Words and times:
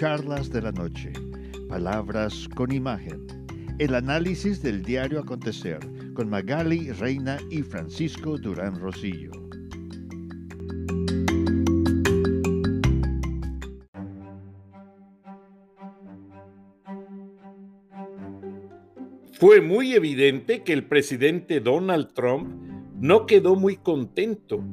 Charlas 0.00 0.48
de 0.48 0.62
la 0.62 0.72
Noche, 0.72 1.12
Palabras 1.68 2.48
con 2.54 2.72
Imagen, 2.72 3.26
el 3.78 3.94
análisis 3.94 4.62
del 4.62 4.82
diario 4.82 5.20
acontecer 5.20 5.78
con 6.14 6.30
Magali 6.30 6.90
Reina 6.92 7.36
y 7.50 7.60
Francisco 7.60 8.38
Durán 8.38 8.80
Rosillo. 8.80 9.30
Fue 19.34 19.60
muy 19.60 19.92
evidente 19.92 20.62
que 20.62 20.72
el 20.72 20.84
presidente 20.86 21.60
Donald 21.60 22.14
Trump 22.14 22.48
no 22.98 23.26
quedó 23.26 23.54
muy 23.54 23.76
contento 23.76 24.64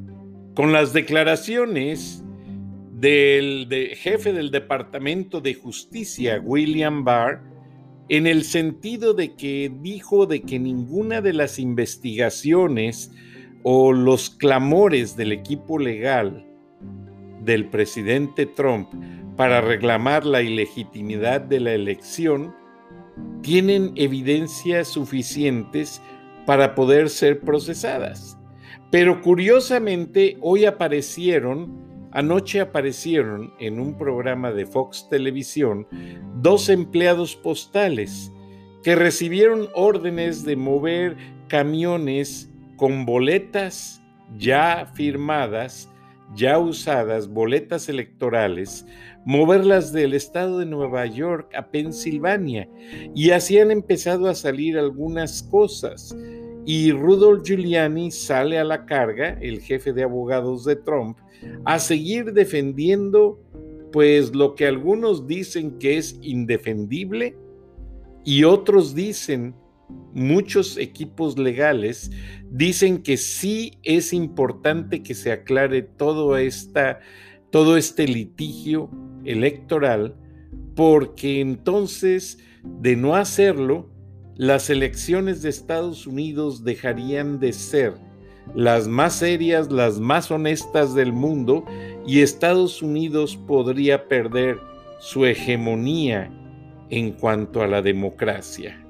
con 0.56 0.72
las 0.72 0.94
declaraciones 0.94 2.24
del 3.00 3.68
jefe 3.96 4.34
del 4.34 4.50
Departamento 4.50 5.40
de 5.40 5.54
Justicia, 5.54 6.42
William 6.44 7.04
Barr, 7.04 7.44
en 8.10 8.26
el 8.26 8.44
sentido 8.44 9.14
de 9.14 9.36
que 9.36 9.72
dijo 9.82 10.26
de 10.26 10.42
que 10.42 10.58
ninguna 10.58 11.22
de 11.22 11.34
las 11.34 11.60
investigaciones 11.60 13.12
o 13.62 13.94
los 13.94 14.32
clamores 14.32 15.16
del 15.16 15.32
equipo 15.32 15.78
legal 15.78 16.48
del 17.44 17.70
presidente 17.70 18.48
Trump 18.48 18.90
para 19.36 19.62
reclamar 19.62 20.26
la 20.26 20.42
ilegitimidad 20.42 21.42
de 21.42 21.60
la 21.60 21.74
elección 21.74 22.56
tienen 23.44 23.92
evidencias 23.96 24.88
suficientes 24.88 26.02
para 26.48 26.74
poder 26.74 27.10
ser 27.10 27.42
procesadas. 27.42 28.40
Pero 28.90 29.22
curiosamente 29.22 30.38
hoy 30.42 30.66
aparecieron 30.66 31.88
Anoche 32.18 32.62
aparecieron 32.62 33.54
en 33.60 33.80
un 33.80 33.96
programa 33.96 34.52
de 34.52 34.66
Fox 34.66 35.08
Televisión 35.08 35.86
dos 36.42 36.68
empleados 36.68 37.36
postales 37.36 38.32
que 38.82 38.96
recibieron 38.96 39.70
órdenes 39.76 40.44
de 40.44 40.56
mover 40.56 41.16
camiones 41.48 42.50
con 42.76 43.06
boletas 43.06 44.02
ya 44.36 44.92
firmadas, 44.96 45.92
ya 46.34 46.58
usadas, 46.58 47.28
boletas 47.28 47.88
electorales, 47.88 48.88
moverlas 49.24 49.94
del 49.94 50.16
estado 50.16 50.58
de 50.58 50.66
Nueva 50.66 51.06
York 51.06 51.54
a 51.54 51.68
Pensilvania. 51.68 52.68
Y 53.14 53.30
así 53.30 53.60
han 53.60 53.70
empezado 53.70 54.28
a 54.28 54.34
salir 54.34 54.80
algunas 54.80 55.44
cosas. 55.44 56.18
Y 56.66 56.92
Rudolph 56.94 57.44
Giuliani 57.46 58.10
sale 58.10 58.58
a 58.58 58.64
la 58.64 58.88
carga, 58.88 59.38
el 59.40 59.62
jefe 59.62 59.94
de 59.94 60.02
abogados 60.02 60.66
de 60.66 60.78
Trump, 60.78 61.20
a 61.66 61.80
seguir 61.80 62.34
defendiendo 62.34 63.40
pues 63.92 64.36
lo 64.36 64.56
que 64.56 64.68
algunos 64.68 65.28
dicen 65.28 65.80
que 65.80 65.98
es 65.98 66.18
indefendible 66.22 67.38
y 68.26 68.44
otros 68.44 68.94
dicen, 68.94 69.56
muchos 70.14 70.78
equipos 70.78 71.38
legales 71.38 72.12
dicen 72.52 73.02
que 73.02 73.16
sí 73.18 73.80
es 73.84 74.12
importante 74.12 75.02
que 75.02 75.14
se 75.14 75.32
aclare 75.32 75.82
todo, 75.82 76.38
esta, 76.38 77.00
todo 77.52 77.78
este 77.78 78.08
litigio 78.08 78.90
electoral 79.24 80.16
porque 80.76 81.40
entonces 81.40 82.38
de 82.64 82.96
no 82.96 83.16
hacerlo, 83.16 83.90
las 84.36 84.70
elecciones 84.70 85.42
de 85.42 85.50
Estados 85.50 86.06
Unidos 86.06 86.64
dejarían 86.64 87.40
de 87.40 87.54
ser 87.54 87.94
las 88.56 88.88
más 88.88 89.16
serias, 89.16 89.72
las 89.72 90.00
más 90.00 90.32
honestas 90.32 90.94
del 90.94 91.14
mundo, 91.14 91.66
y 92.06 92.22
Estados 92.22 92.82
Unidos 92.82 93.38
podría 93.48 94.08
perder 94.08 94.60
su 95.00 95.26
hegemonía 95.26 96.32
en 96.90 97.12
cuanto 97.12 97.62
a 97.62 97.68
la 97.68 97.82
democracia. 97.82 98.84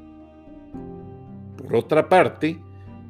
Por 1.58 1.76
otra 1.76 2.08
parte, 2.08 2.58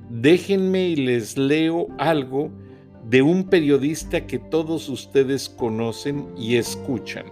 déjenme 0.10 0.90
y 0.90 0.96
les 0.96 1.38
leo 1.38 1.88
algo 1.98 2.50
de 3.10 3.22
un 3.22 3.46
periodista 3.46 4.26
que 4.26 4.40
todos 4.40 4.90
ustedes 4.90 5.48
conocen 5.48 6.28
y 6.38 6.56
escuchan, 6.56 7.26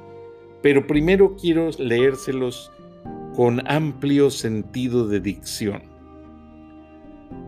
pero 0.61 0.85
primero 0.85 1.35
quiero 1.35 1.69
leérselos 1.77 2.71
con 3.35 3.61
amplio 3.69 4.29
sentido 4.29 5.07
de 5.07 5.19
dicción. 5.19 5.94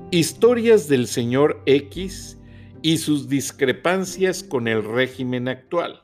Historias 0.10 0.88
del 0.88 1.06
señor 1.06 1.62
X 1.66 2.40
y 2.82 2.98
sus 2.98 3.28
discrepancias 3.28 4.42
con 4.42 4.70
el 4.70 4.82
régimen 4.82 5.50
actual. 5.50 6.02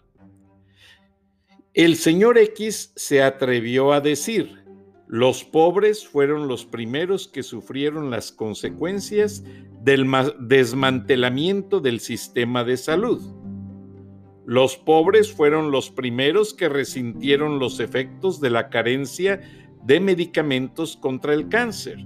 El 1.74 1.96
señor 1.96 2.38
X 2.38 2.92
se 2.98 3.24
atrevió 3.24 3.94
a 3.94 4.02
decir, 4.02 4.62
los 5.08 5.46
pobres 5.46 6.06
fueron 6.06 6.50
los 6.50 6.66
primeros 6.66 7.30
que 7.30 7.44
sufrieron 7.44 8.12
las 8.12 8.34
consecuencias 8.34 9.46
del 9.84 10.06
desmantelamiento 10.42 11.80
del 11.80 12.02
sistema 12.02 12.66
de 12.66 12.76
salud. 12.76 13.22
Los 14.46 14.76
pobres 14.76 15.32
fueron 15.32 15.72
los 15.72 15.90
primeros 15.90 16.54
que 16.54 16.68
resintieron 16.68 17.58
los 17.58 17.80
efectos 17.80 18.42
de 18.42 18.50
la 18.50 18.70
carencia 18.70 19.40
de 19.86 20.02
medicamentos 20.02 20.98
contra 20.98 21.34
el 21.34 21.48
cáncer. 21.48 22.06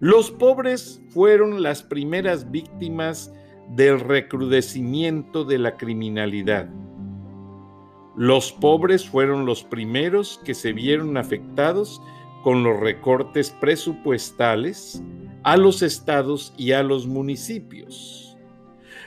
Los 0.00 0.30
pobres 0.30 1.02
fueron 1.08 1.60
las 1.60 1.82
primeras 1.82 2.52
víctimas 2.52 3.32
del 3.70 3.98
recrudecimiento 3.98 5.44
de 5.44 5.58
la 5.58 5.76
criminalidad. 5.76 6.68
Los 8.16 8.52
pobres 8.52 9.08
fueron 9.08 9.44
los 9.44 9.64
primeros 9.64 10.40
que 10.44 10.54
se 10.54 10.72
vieron 10.72 11.16
afectados 11.16 12.00
con 12.44 12.62
los 12.62 12.78
recortes 12.78 13.50
presupuestales 13.60 15.02
a 15.42 15.56
los 15.56 15.82
estados 15.82 16.54
y 16.56 16.70
a 16.72 16.84
los 16.84 17.08
municipios. 17.08 18.36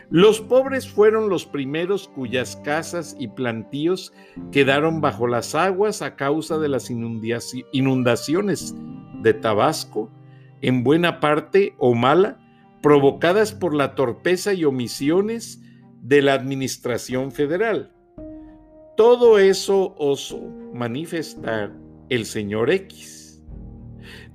Los 0.10 0.42
pobres 0.42 0.90
fueron 0.90 1.30
los 1.30 1.46
primeros 1.46 2.10
cuyas 2.10 2.58
casas 2.66 3.16
y 3.18 3.30
plantíos 3.30 4.12
quedaron 4.52 5.00
bajo 5.00 5.26
las 5.26 5.56
aguas 5.56 6.02
a 6.02 6.18
causa 6.18 6.58
de 6.58 6.68
las 6.68 6.90
inundaciones 6.92 8.76
de 9.22 9.34
Tabasco 9.34 10.10
en 10.62 10.84
buena 10.84 11.20
parte 11.20 11.76
o 11.78 11.94
mala, 11.94 12.40
provocadas 12.82 13.54
por 13.54 13.76
la 13.76 13.96
torpeza 13.96 14.54
y 14.54 14.66
omisiones 14.66 15.62
de 16.02 16.22
la 16.22 16.34
Administración 16.34 17.32
Federal. 17.32 17.92
Todo 18.98 19.40
eso 19.40 19.96
osó 19.98 20.40
manifestar 20.74 21.74
el 22.10 22.26
señor 22.26 22.70
X. 22.72 23.44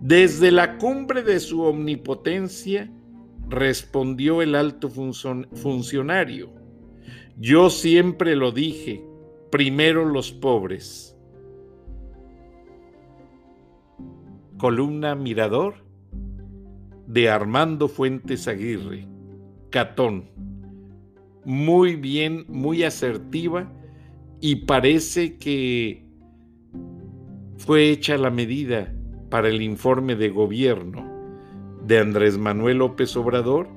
Desde 0.00 0.50
la 0.50 0.78
cumbre 0.78 1.22
de 1.22 1.40
su 1.40 1.62
omnipotencia, 1.62 2.90
respondió 3.48 4.42
el 4.42 4.54
alto 4.54 4.88
funcionario, 4.90 6.50
yo 7.38 7.68
siempre 7.70 8.34
lo 8.34 8.50
dije, 8.50 9.04
primero 9.50 10.04
los 10.06 10.32
pobres. 10.32 11.16
Columna 14.56 15.14
Mirador 15.14 15.85
de 17.06 17.28
Armando 17.28 17.88
Fuentes 17.88 18.48
Aguirre, 18.48 19.06
Catón. 19.70 20.30
Muy 21.44 21.96
bien, 21.96 22.44
muy 22.48 22.82
asertiva 22.82 23.72
y 24.40 24.56
parece 24.66 25.38
que 25.38 26.04
fue 27.58 27.90
hecha 27.90 28.16
la 28.18 28.30
medida 28.30 28.92
para 29.30 29.48
el 29.48 29.62
informe 29.62 30.16
de 30.16 30.28
gobierno 30.28 31.06
de 31.84 31.98
Andrés 31.98 32.36
Manuel 32.36 32.78
López 32.78 33.16
Obrador 33.16 33.68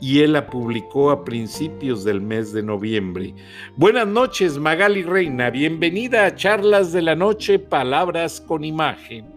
y 0.00 0.20
él 0.20 0.34
la 0.34 0.46
publicó 0.48 1.10
a 1.10 1.24
principios 1.24 2.04
del 2.04 2.20
mes 2.20 2.52
de 2.52 2.62
noviembre. 2.62 3.34
Buenas 3.76 4.06
noches, 4.06 4.58
Magali 4.58 5.02
Reina. 5.02 5.50
Bienvenida 5.50 6.26
a 6.26 6.34
Charlas 6.34 6.92
de 6.92 7.02
la 7.02 7.16
Noche, 7.16 7.58
Palabras 7.58 8.40
con 8.40 8.64
Imagen. 8.64 9.33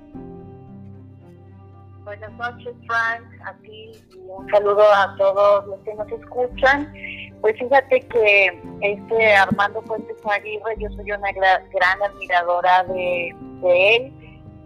Buenas 2.20 2.52
noches, 2.52 2.76
Frank, 2.88 3.24
a 3.46 3.54
ti 3.62 3.92
y 4.10 4.18
un 4.28 4.50
saludo 4.50 4.82
a 4.82 5.16
todos 5.18 5.68
los 5.68 5.80
que 5.82 5.94
nos 5.94 6.12
escuchan. 6.12 6.92
Pues 7.42 7.56
fíjate 7.60 8.00
que 8.00 8.60
este 8.82 9.36
Armando 9.36 9.84
Fuentes 9.84 10.18
Aguirre, 10.26 10.78
yo 10.80 10.90
soy 10.96 11.12
una 11.12 11.32
gran, 11.32 12.02
admiradora 12.02 12.86
de, 12.86 13.36
él 13.64 14.12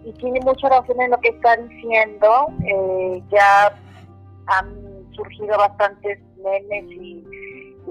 y 0.05 0.13
tiene 0.13 0.39
mucha 0.41 0.69
razón 0.69 1.01
en 1.01 1.11
lo 1.11 1.19
que 1.19 1.27
está 1.27 1.57
diciendo. 1.57 2.47
Eh, 2.65 3.21
ya 3.29 3.77
han 4.47 5.11
surgido 5.13 5.57
bastantes 5.57 6.19
memes 6.37 6.89
y 6.89 7.25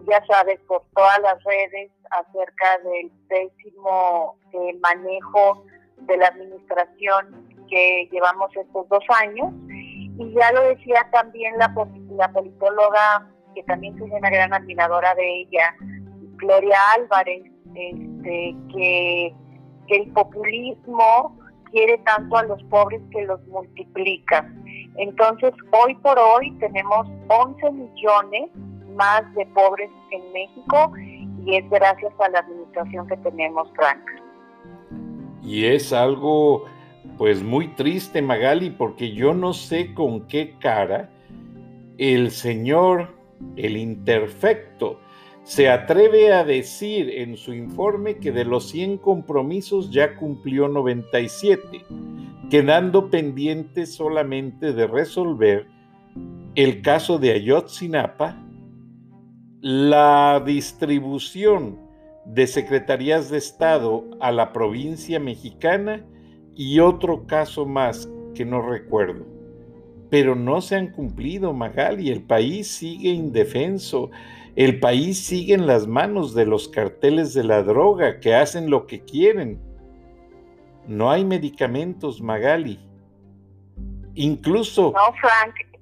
ya 0.09 0.25
sabes, 0.27 0.59
por 0.69 0.83
todas 0.95 1.21
las 1.21 1.45
redes 1.45 1.91
acerca 2.13 2.79
del 2.79 3.11
pésimo 3.29 4.39
eh, 4.53 4.79
manejo 4.81 5.67
de 5.99 6.17
la 6.17 6.29
administración 6.29 7.50
que 7.71 8.09
llevamos 8.11 8.55
estos 8.57 8.89
dos 8.89 9.05
años. 9.23 9.53
Y 10.19 10.35
ya 10.35 10.53
lo 10.53 10.63
decía 10.63 11.07
también 11.13 11.55
la, 11.57 11.73
politóloga, 12.33 13.31
que 13.55 13.63
también 13.63 13.99
soy 13.99 14.11
una 14.11 14.29
gran 14.29 14.53
admiradora 14.53 15.15
de 15.15 15.41
ella, 15.43 15.75
Gloria 16.37 16.77
Álvarez, 16.97 17.43
este, 17.75 18.55
que, 18.73 19.35
el 19.89 20.13
populismo 20.13 21.37
quiere 21.73 21.99
tanto 21.99 22.37
a 22.37 22.45
los 22.45 22.63
pobres 22.65 23.01
que 23.11 23.23
los 23.23 23.45
multiplica. 23.49 24.49
Entonces, 24.97 25.53
hoy 25.73 25.97
por 25.97 26.17
hoy 26.17 26.53
tenemos 26.61 27.09
11 27.27 27.73
millones 27.73 28.51
más 28.95 29.23
de 29.35 29.45
pobres 29.47 29.91
en 30.13 30.33
México 30.33 30.93
y 31.45 31.57
es 31.57 31.69
gracias 31.71 32.13
a 32.21 32.29
la 32.29 32.39
administración 32.39 33.09
que 33.09 33.17
tenemos, 33.17 33.69
Frank. 33.75 34.01
Y 35.43 35.67
es 35.67 35.93
algo 35.93 36.67
pues 37.21 37.43
muy 37.43 37.69
triste, 37.75 38.23
Magali, 38.23 38.71
porque 38.71 39.13
yo 39.13 39.35
no 39.35 39.53
sé 39.53 39.93
con 39.93 40.27
qué 40.27 40.57
cara 40.59 41.11
el 41.99 42.31
señor, 42.31 43.15
el 43.57 43.77
imperfecto, 43.77 44.99
se 45.43 45.69
atreve 45.69 46.33
a 46.33 46.45
decir 46.45 47.11
en 47.11 47.37
su 47.37 47.53
informe 47.53 48.17
que 48.17 48.33
de 48.33 48.47
los 48.47 48.71
100 48.71 48.97
compromisos 48.97 49.91
ya 49.91 50.17
cumplió 50.17 50.67
97, 50.69 51.85
quedando 52.49 53.11
pendiente 53.11 53.85
solamente 53.85 54.73
de 54.73 54.87
resolver 54.87 55.67
el 56.55 56.81
caso 56.81 57.19
de 57.19 57.33
Ayotzinapa, 57.33 58.43
la 59.61 60.43
distribución 60.47 61.81
de 62.25 62.47
secretarías 62.47 63.29
de 63.29 63.37
Estado 63.37 64.07
a 64.21 64.33
la 64.33 64.55
provincia 64.55 65.21
mexicana 65.21 66.07
y 66.61 66.79
otro 66.79 67.27
caso 67.27 67.65
más 67.65 68.07
que 68.35 68.45
no 68.45 68.61
recuerdo. 68.61 69.25
Pero 70.11 70.35
no 70.35 70.61
se 70.61 70.77
han 70.77 70.89
cumplido, 70.89 71.55
Magali. 71.55 72.11
El 72.11 72.23
país 72.23 72.69
sigue 72.69 73.09
indefenso. 73.09 74.11
El 74.57 74.79
país 74.79 75.19
sigue 75.19 75.55
en 75.55 75.67
las 75.67 75.87
manos 75.87 76.35
de 76.35 76.45
los 76.45 76.69
carteles 76.69 77.33
de 77.33 77.45
la 77.45 77.63
droga 77.63 78.21
que 78.21 78.35
hacen 78.35 78.69
lo 78.69 78.87
que 78.87 79.01
quieren. 79.01 79.59
No 80.87 81.11
hay 81.11 81.25
medicamentos, 81.25 82.21
Magali. 82.21 82.79
Incluso 84.15 84.93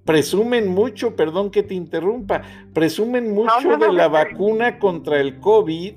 presumen 0.04 0.68
mucho, 0.68 1.16
perdón 1.16 1.50
que 1.50 1.64
te 1.64 1.74
interrumpa, 1.74 2.42
presumen 2.72 3.34
mucho 3.34 3.78
de 3.78 3.92
la 3.92 4.06
vacuna 4.06 4.78
contra 4.78 5.20
el 5.20 5.40
COVID 5.40 5.94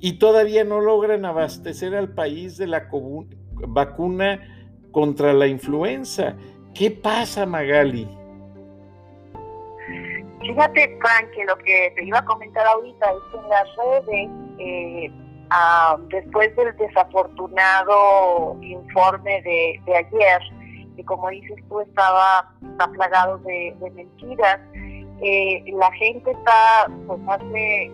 y 0.00 0.12
todavía 0.14 0.64
no 0.64 0.80
logran 0.80 1.26
abastecer 1.26 1.94
al 1.94 2.14
país 2.14 2.56
de 2.56 2.66
la 2.66 2.88
vacuna 3.68 4.40
contra 4.92 5.32
la 5.32 5.46
influenza. 5.46 6.34
¿Qué 6.74 6.90
pasa, 6.90 7.46
Magali? 7.46 8.08
Fíjate, 10.40 10.98
Frank, 11.00 11.30
que 11.34 11.44
lo 11.44 11.56
que 11.58 11.92
te 11.96 12.04
iba 12.04 12.18
a 12.18 12.24
comentar 12.24 12.66
ahorita 12.66 13.06
es 13.10 13.18
que 13.30 13.38
en 13.38 13.48
las 13.48 13.76
redes, 13.76 14.30
eh, 14.58 15.12
ah, 15.50 15.98
después 16.08 16.54
del 16.56 16.76
desafortunado 16.76 18.56
informe 18.62 19.42
de, 19.42 19.80
ayer, 19.94 20.40
que 20.96 21.04
como 21.04 21.28
dices 21.28 21.56
tú 21.68 21.80
estaba, 21.80 22.52
plagado 22.94 23.38
de, 23.38 23.76
mentiras, 23.94 24.60
eh, 25.22 25.62
la 25.74 25.92
gente 25.92 26.30
está, 26.30 26.90
pues 27.06 27.20
hace 27.28 27.92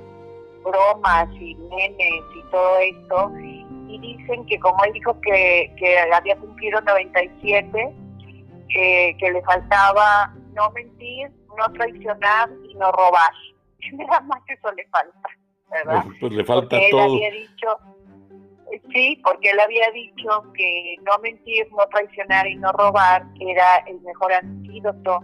bromas 0.64 1.28
y 1.40 1.56
memes 1.56 2.24
y 2.36 2.50
todo 2.50 2.78
esto, 2.78 3.32
y 3.88 3.98
dicen 3.98 4.44
que 4.46 4.58
como 4.58 4.82
él 4.84 4.92
dijo 4.92 5.20
que, 5.20 5.72
que 5.78 5.98
había 5.98 6.36
cumplido 6.36 6.80
97, 6.80 7.94
que, 8.68 9.16
que 9.18 9.30
le 9.30 9.42
faltaba 9.42 10.34
no 10.54 10.70
mentir, 10.70 11.30
no 11.56 11.72
traicionar 11.72 12.50
y 12.68 12.74
no 12.74 12.92
robar. 12.92 13.32
Nada 13.92 14.20
más 14.20 14.42
que 14.46 14.54
eso 14.54 14.72
le 14.72 14.86
falta, 14.88 15.28
¿verdad? 15.70 16.02
Pues, 16.04 16.16
pues 16.20 16.32
le 16.32 16.44
falta 16.44 16.78
todo. 16.90 17.04
Él 17.04 17.12
había 17.12 17.30
dicho, 17.30 17.78
sí, 18.92 19.20
porque 19.24 19.50
él 19.50 19.60
había 19.60 19.90
dicho 19.90 20.52
que 20.54 20.96
no 21.02 21.18
mentir, 21.22 21.66
no 21.70 21.86
traicionar 21.86 22.46
y 22.46 22.56
no 22.56 22.72
robar 22.72 23.24
era 23.40 23.76
el 23.86 24.00
mejor 24.00 24.32
antídoto 24.32 25.20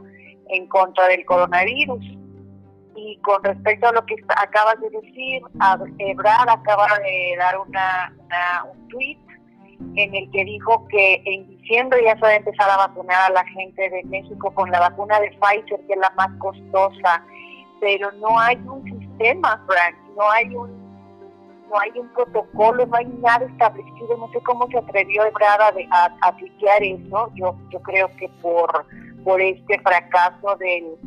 en 0.49 0.67
contra 0.69 1.09
del 1.09 1.25
coronavirus. 1.25 2.05
Y 3.05 3.17
con 3.19 3.43
respecto 3.43 3.89
a 3.89 3.93
lo 3.93 4.07
que 4.07 4.15
acabas 4.29 4.81
de 4.81 4.89
decir, 4.91 5.43
Ebrard 5.99 6.49
acaba 6.49 6.87
de 7.01 7.35
dar 7.37 7.59
una, 7.59 8.15
un 8.73 8.89
tweet 8.89 9.19
en 9.97 10.15
el 10.15 10.31
que 10.31 10.45
dijo 10.45 10.87
que 10.89 11.21
en 11.25 11.49
diciembre 11.49 12.01
ya 12.05 12.15
se 12.15 12.21
va 12.21 12.29
a 12.29 12.37
empezar 12.37 12.71
a 12.71 12.77
vacunar 12.77 13.31
a 13.31 13.35
la 13.35 13.45
gente 13.47 13.91
de 13.91 14.05
México 14.05 14.55
con 14.55 14.71
la 14.71 14.79
vacuna 14.79 15.19
de 15.19 15.31
Pfizer, 15.31 15.85
que 15.87 15.95
es 15.95 15.99
la 15.99 16.11
más 16.11 16.29
costosa, 16.39 17.25
pero 17.81 18.13
no 18.13 18.39
hay 18.39 18.57
un 18.59 18.85
sistema, 18.85 19.61
Frank, 19.67 19.97
no 20.17 20.31
hay 20.31 20.55
un 20.55 20.83
no 21.69 21.81
hay 21.81 21.91
un 21.99 22.09
protocolo, 22.13 22.85
no 22.85 22.97
hay 22.97 23.07
nada 23.07 23.47
establecido, 23.47 24.17
no 24.19 24.31
sé 24.31 24.41
cómo 24.45 24.69
se 24.69 24.77
atrevió 24.77 25.25
Ebrard 25.25 25.63
a, 25.63 26.05
a, 26.05 26.29
aplicar 26.29 26.83
eso, 26.83 27.31
yo 27.35 27.57
yo 27.71 27.81
creo 27.83 28.09
que 28.19 28.29
por 28.43 28.87
por 29.25 29.41
este 29.41 29.81
fracaso 29.81 30.55
del 30.57 30.99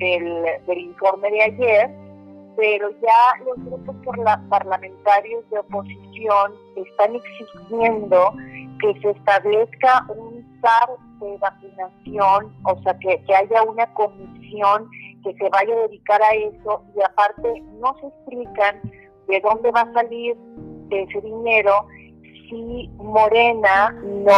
del, 0.00 0.78
informe 0.78 1.30
de 1.30 1.42
ayer, 1.42 1.90
pero 2.56 2.90
ya 3.00 3.44
los 3.44 3.64
grupos 3.64 3.96
parlamentarios 4.48 5.48
de 5.50 5.58
oposición 5.58 6.52
están 6.76 7.14
exigiendo 7.14 8.32
que 8.80 9.00
se 9.00 9.10
establezca 9.10 10.06
un 10.08 10.44
SAR 10.60 10.90
de 11.20 11.36
vacunación, 11.38 12.54
o 12.64 12.82
sea, 12.82 12.98
que, 12.98 13.22
que 13.24 13.34
haya 13.34 13.62
una 13.62 13.86
comisión 13.94 14.88
que 15.22 15.34
se 15.34 15.48
vaya 15.50 15.74
a 15.74 15.88
dedicar 15.88 16.20
a 16.22 16.34
eso 16.34 16.82
y 16.96 17.02
aparte 17.02 17.62
no 17.80 17.94
se 18.00 18.06
explican 18.06 18.80
de 19.28 19.40
dónde 19.40 19.70
va 19.70 19.82
a 19.82 19.92
salir 19.92 20.36
ese 20.90 21.20
dinero 21.20 21.86
si 22.48 22.90
Morena 22.96 23.90
no 24.02 24.32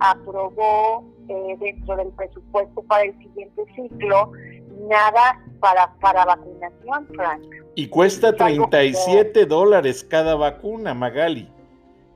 aprobó 0.00 1.04
eh, 1.28 1.56
dentro 1.58 1.96
del 1.96 2.08
presupuesto 2.12 2.82
para 2.82 3.04
el 3.04 3.18
siguiente 3.18 3.64
ciclo 3.74 4.30
nada 4.88 5.40
para, 5.60 5.94
para 6.00 6.24
vacunación, 6.24 7.06
Frank. 7.14 7.42
Y 7.74 7.88
cuesta 7.88 8.34
37 8.34 9.46
dólares 9.46 10.04
cada 10.04 10.34
vacuna, 10.34 10.94
Magali. 10.94 11.50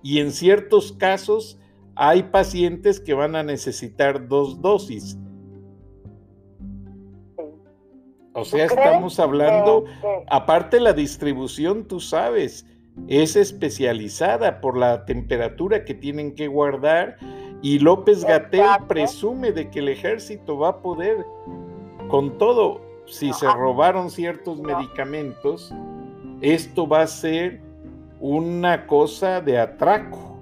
Y 0.03 0.21
en 0.21 0.33
ciertos 0.33 0.93
casos 0.93 1.59
hay 1.95 2.23
pacientes 2.25 3.01
que 3.01 3.15
van 3.15 3.35
a 3.35 3.43
necesitar 3.43 4.29
dos 4.29 4.61
dosis. 4.61 5.19
O 8.35 8.45
sea, 8.45 8.67
estamos 8.67 9.19
hablando, 9.19 9.85
aparte 10.31 10.79
la 10.79 10.93
distribución, 10.93 11.89
tú 11.89 11.99
sabes, 11.99 12.67
es 13.09 13.35
especializada 13.35 14.61
por 14.61 14.79
la 14.79 15.05
temperatura 15.07 15.85
que 15.85 15.95
tienen 15.95 16.37
que 16.37 16.47
guardar 16.47 17.19
y 17.63 17.81
López 17.81 18.25
Gatel 18.25 18.65
presume 18.87 19.51
de 19.51 19.71
que 19.71 19.81
el 19.81 19.89
ejército 19.89 20.57
va 20.57 20.69
a 20.69 20.83
poder 20.83 21.25
con 22.09 22.39
todo, 22.39 22.81
si 23.07 23.33
se 23.33 23.47
robaron 23.51 24.11
ciertos 24.11 24.59
medicamentos, 24.61 25.73
esto 26.41 26.87
va 26.87 27.03
a 27.03 27.07
ser 27.07 27.61
una 28.21 28.87
cosa 28.87 29.41
de 29.41 29.59
atraco. 29.59 30.37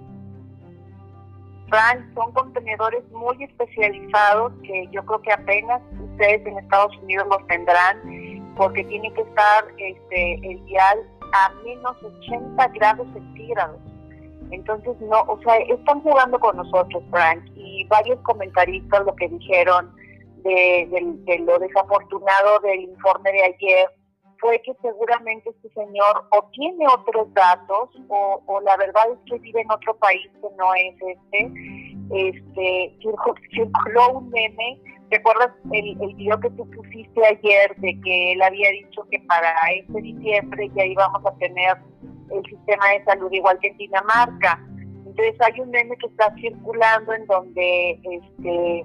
Frank, 1.69 2.01
son 2.15 2.33
contenedores 2.33 3.03
muy 3.11 3.43
especializados 3.43 4.53
que 4.63 4.89
yo 4.93 5.05
creo 5.05 5.21
que 5.23 5.33
apenas 5.33 5.83
ustedes 6.13 6.47
en 6.47 6.59
Estados 6.59 6.97
Unidos 7.03 7.27
los 7.29 7.47
tendrán 7.49 8.55
porque 8.57 8.85
tiene 8.85 9.13
que 9.13 9.23
estar 9.23 9.65
este, 9.77 10.35
el 10.49 10.59
vial 10.61 10.99
a 11.33 11.53
menos 11.65 11.97
80 12.03 12.69
grados 12.69 13.07
centígrados. 13.13 13.81
Entonces, 14.53 14.95
no, 15.01 15.23
o 15.23 15.41
sea, 15.43 15.57
están 15.57 16.01
jugando 16.03 16.39
con 16.39 16.57
nosotros, 16.57 17.03
Frank, 17.11 17.45
y 17.57 17.85
varios 17.89 18.21
comentaristas 18.21 19.05
lo 19.05 19.15
que 19.17 19.29
dijeron 19.29 19.93
de, 20.47 21.39
lo 21.41 21.59
desafortunado 21.59 22.61
del 22.61 22.81
informe 22.81 23.33
de 23.33 23.45
ayer 23.45 23.89
fue 24.39 24.61
que 24.63 24.75
seguramente 24.83 25.51
este 25.51 25.69
señor 25.71 26.29
o 26.31 26.49
tiene 26.53 26.87
otros 26.89 27.33
datos 27.35 27.91
o, 28.09 28.61
la 28.61 28.77
verdad 28.77 29.05
es 29.13 29.19
que 29.31 29.39
vive 29.39 29.63
en 29.63 29.71
otro 29.71 29.97
país 29.97 30.29
que 30.41 30.49
no 30.57 30.75
es 30.75 30.95
este. 31.01 31.53
Este 32.09 32.97
circuló 33.01 34.19
un 34.19 34.31
meme. 34.31 34.81
¿Recuerdas 35.11 35.51
el, 35.73 36.01
el 36.01 36.15
video 36.15 36.39
que 36.39 36.51
tú 36.51 36.69
pusiste 36.71 37.25
ayer 37.25 37.75
de 37.79 38.01
que 38.01 38.33
él 38.33 38.43
había 38.43 38.71
dicho 38.71 39.03
que 39.11 39.19
para 39.21 39.53
este 39.73 40.03
diciembre 40.03 40.71
ya 40.77 40.85
íbamos 40.85 41.25
a 41.25 41.35
tener 41.39 41.77
el 42.31 42.45
sistema 42.45 42.91
de 42.91 43.05
salud 43.05 43.33
igual 43.33 43.59
que 43.61 43.69
en 43.69 43.77
Dinamarca? 43.79 44.61
Entonces 45.07 45.41
hay 45.41 45.61
un 45.61 45.71
meme 45.71 45.97
que 45.97 46.07
está 46.07 46.33
circulando 46.35 47.13
en 47.15 47.27
donde 47.27 48.01
este 48.03 48.85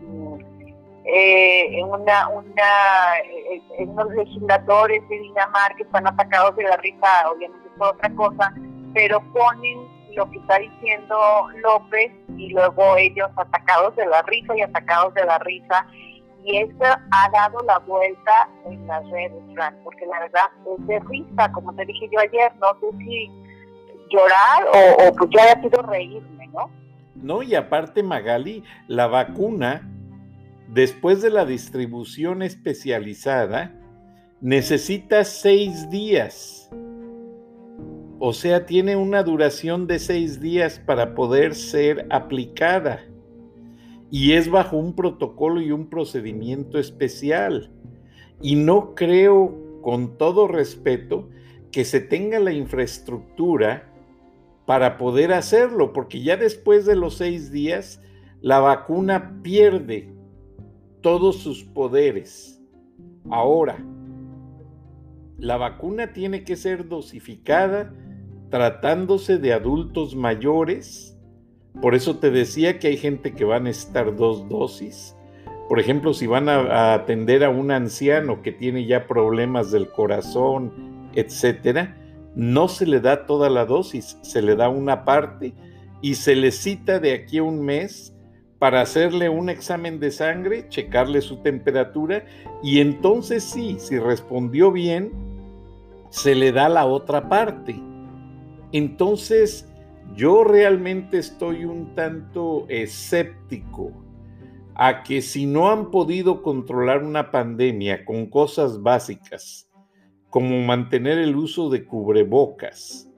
eh, 1.03 1.83
una, 1.83 2.27
una, 2.29 3.19
eh, 3.25 3.61
unos 3.79 4.13
legisladores 4.13 5.07
de 5.09 5.19
Dinamarca 5.19 5.83
están 5.83 6.07
atacados 6.07 6.55
de 6.55 6.63
la 6.63 6.77
risa, 6.77 7.07
obviamente 7.33 7.67
es 7.67 7.81
otra 7.81 8.09
cosa, 8.15 8.53
pero 8.93 9.21
ponen 9.33 9.79
lo 10.15 10.29
que 10.29 10.37
está 10.39 10.59
diciendo 10.59 11.47
López 11.63 12.11
y 12.37 12.49
luego 12.49 12.97
ellos 12.97 13.29
atacados 13.35 13.95
de 13.95 14.05
la 14.05 14.21
risa 14.23 14.55
y 14.55 14.61
atacados 14.61 15.13
de 15.13 15.25
la 15.25 15.39
risa. 15.39 15.87
Y 16.43 16.57
eso 16.57 16.83
ha 16.83 17.29
dado 17.29 17.59
la 17.67 17.77
vuelta 17.79 18.49
en 18.65 18.87
las 18.87 19.07
redes, 19.11 19.43
porque 19.83 20.05
la 20.07 20.19
verdad 20.21 20.45
es 20.79 20.87
de 20.87 20.99
risa, 21.01 21.51
como 21.51 21.73
te 21.75 21.85
dije 21.85 22.09
yo 22.11 22.19
ayer, 22.19 22.51
no 22.59 22.73
sé 22.79 22.97
si 22.97 23.31
llorar 24.09 24.65
o, 24.73 25.07
o 25.07 25.13
pues 25.13 25.29
ya 25.31 25.51
ha 25.51 25.61
sido 25.61 25.81
reírme, 25.83 26.47
¿no? 26.47 26.69
No, 27.15 27.43
y 27.43 27.53
aparte 27.53 28.01
Magali, 28.01 28.63
la 28.87 29.05
vacuna, 29.05 29.87
después 30.71 31.21
de 31.21 31.29
la 31.29 31.45
distribución 31.45 32.41
especializada, 32.41 33.77
necesita 34.39 35.25
seis 35.25 35.89
días. 35.89 36.69
O 38.19 38.33
sea, 38.33 38.65
tiene 38.65 38.95
una 38.95 39.23
duración 39.23 39.85
de 39.85 39.99
seis 39.99 40.39
días 40.39 40.79
para 40.79 41.13
poder 41.13 41.55
ser 41.55 42.07
aplicada. 42.09 43.01
Y 44.09 44.33
es 44.33 44.49
bajo 44.49 44.77
un 44.77 44.95
protocolo 44.95 45.61
y 45.61 45.71
un 45.71 45.89
procedimiento 45.89 46.77
especial. 46.79 47.71
Y 48.41 48.55
no 48.55 48.95
creo, 48.95 49.79
con 49.81 50.17
todo 50.17 50.47
respeto, 50.47 51.29
que 51.71 51.83
se 51.83 51.99
tenga 51.99 52.39
la 52.39 52.51
infraestructura 52.53 53.91
para 54.65 54.97
poder 54.97 55.33
hacerlo, 55.33 55.91
porque 55.91 56.21
ya 56.21 56.37
después 56.37 56.85
de 56.85 56.95
los 56.95 57.17
seis 57.17 57.51
días, 57.51 58.01
la 58.41 58.59
vacuna 58.59 59.41
pierde 59.41 60.10
todos 61.01 61.37
sus 61.37 61.63
poderes. 61.63 62.61
Ahora, 63.29 63.83
la 65.37 65.57
vacuna 65.57 66.13
tiene 66.13 66.43
que 66.43 66.55
ser 66.55 66.87
dosificada 66.87 67.93
tratándose 68.49 69.37
de 69.37 69.53
adultos 69.53 70.15
mayores. 70.15 71.17
Por 71.81 71.95
eso 71.95 72.17
te 72.19 72.29
decía 72.29 72.79
que 72.79 72.87
hay 72.87 72.97
gente 72.97 73.33
que 73.33 73.45
van 73.45 73.61
a 73.61 73.69
necesitar 73.69 74.15
dos 74.15 74.47
dosis. 74.49 75.15
Por 75.67 75.79
ejemplo, 75.79 76.13
si 76.13 76.27
van 76.27 76.49
a, 76.49 76.93
atender 76.93 77.43
a 77.43 77.49
un 77.49 77.71
anciano 77.71 78.41
que 78.41 78.51
tiene 78.51 78.85
ya 78.85 79.07
problemas 79.07 79.71
del 79.71 79.89
corazón, 79.89 81.09
etcétera, 81.15 81.97
no 82.35 82.67
se 82.67 82.85
le 82.85 82.99
da 82.99 83.25
toda 83.25 83.49
la 83.49 83.65
dosis, 83.65 84.17
se 84.21 84.41
le 84.41 84.55
da 84.55 84.69
una 84.69 85.05
parte 85.05 85.53
y 86.01 86.15
se 86.15 86.35
le 86.35 86.51
cita 86.51 86.99
de 86.99 87.13
aquí 87.13 87.37
a 87.37 87.43
un 87.43 87.63
mes 87.63 88.10
para 88.61 88.81
hacerle 88.81 89.27
un 89.27 89.49
examen 89.49 89.99
de 89.99 90.11
sangre, 90.11 90.69
checarle 90.69 91.21
su 91.21 91.37
temperatura 91.37 92.25
y 92.61 92.79
entonces 92.79 93.43
sí, 93.43 93.77
si 93.79 93.97
respondió 93.97 94.71
bien, 94.71 95.11
se 96.11 96.35
le 96.35 96.51
da 96.51 96.69
la 96.69 96.85
otra 96.85 97.27
parte. 97.27 97.81
Entonces, 98.71 99.67
yo 100.15 100.43
realmente 100.43 101.17
estoy 101.17 101.65
un 101.65 101.95
tanto 101.95 102.67
escéptico 102.69 103.93
a 104.75 105.01
que 105.01 105.23
si 105.23 105.47
no 105.47 105.71
han 105.71 105.89
podido 105.89 106.43
controlar 106.43 107.03
una 107.03 107.31
pandemia 107.31 108.05
con 108.05 108.27
cosas 108.27 108.83
básicas, 108.83 109.71
como 110.29 110.61
mantener 110.61 111.17
el 111.17 111.35
uso 111.35 111.71
de 111.71 111.83
cubrebocas, 111.83 113.09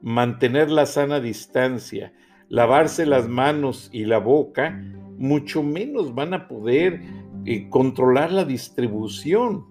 mantener 0.00 0.70
la 0.70 0.86
sana 0.86 1.20
distancia, 1.20 2.14
lavarse 2.50 3.06
las 3.06 3.28
manos 3.28 3.88
y 3.92 4.04
la 4.04 4.18
boca, 4.18 4.78
mucho 5.16 5.62
menos 5.62 6.14
van 6.14 6.34
a 6.34 6.48
poder 6.48 7.00
eh, 7.46 7.70
controlar 7.70 8.32
la 8.32 8.44
distribución 8.44 9.66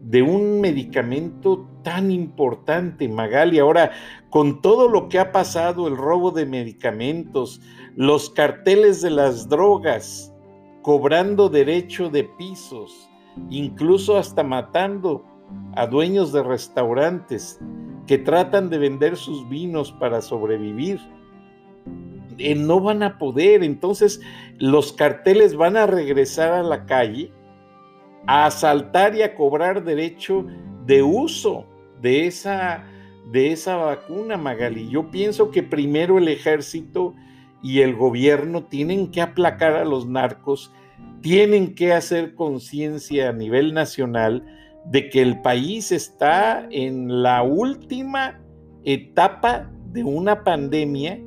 de 0.00 0.22
un 0.22 0.60
medicamento 0.60 1.68
tan 1.82 2.10
importante, 2.10 3.08
Magali. 3.08 3.58
Ahora, 3.58 3.92
con 4.30 4.62
todo 4.62 4.88
lo 4.88 5.08
que 5.08 5.18
ha 5.18 5.32
pasado, 5.32 5.86
el 5.86 5.96
robo 5.96 6.30
de 6.30 6.46
medicamentos, 6.46 7.60
los 7.94 8.30
carteles 8.30 9.02
de 9.02 9.10
las 9.10 9.48
drogas, 9.48 10.32
cobrando 10.82 11.50
derecho 11.50 12.08
de 12.08 12.24
pisos, 12.24 13.10
incluso 13.50 14.16
hasta 14.16 14.42
matando 14.42 15.26
a 15.74 15.86
dueños 15.86 16.32
de 16.32 16.42
restaurantes 16.42 17.60
que 18.06 18.16
tratan 18.16 18.70
de 18.70 18.78
vender 18.78 19.16
sus 19.16 19.46
vinos 19.48 19.92
para 19.92 20.22
sobrevivir 20.22 20.98
eh, 22.38 22.54
no 22.54 22.80
van 22.80 23.02
a 23.02 23.18
poder. 23.18 23.62
Entonces 23.62 24.20
los 24.58 24.92
carteles 24.92 25.56
van 25.56 25.76
a 25.76 25.86
regresar 25.86 26.52
a 26.52 26.62
la 26.62 26.86
calle 26.86 27.32
a 28.26 28.46
asaltar 28.46 29.14
y 29.14 29.22
a 29.22 29.34
cobrar 29.34 29.84
derecho 29.84 30.44
de 30.84 31.02
uso 31.02 31.64
de 32.02 32.26
esa, 32.26 32.84
de 33.32 33.52
esa 33.52 33.76
vacuna, 33.76 34.36
Magali. 34.36 34.88
Yo 34.90 35.10
pienso 35.10 35.50
que 35.50 35.62
primero 35.62 36.18
el 36.18 36.28
ejército 36.28 37.14
y 37.62 37.80
el 37.80 37.96
gobierno 37.96 38.64
tienen 38.64 39.10
que 39.10 39.20
aplacar 39.20 39.74
a 39.74 39.84
los 39.84 40.06
narcos, 40.06 40.72
tienen 41.22 41.74
que 41.74 41.92
hacer 41.92 42.34
conciencia 42.34 43.30
a 43.30 43.32
nivel 43.32 43.74
nacional 43.74 44.44
de 44.84 45.08
que 45.08 45.22
el 45.22 45.40
país 45.40 45.90
está 45.90 46.66
en 46.70 47.22
la 47.22 47.42
última 47.42 48.40
etapa 48.84 49.70
de 49.92 50.04
una 50.04 50.44
pandemia 50.44 51.18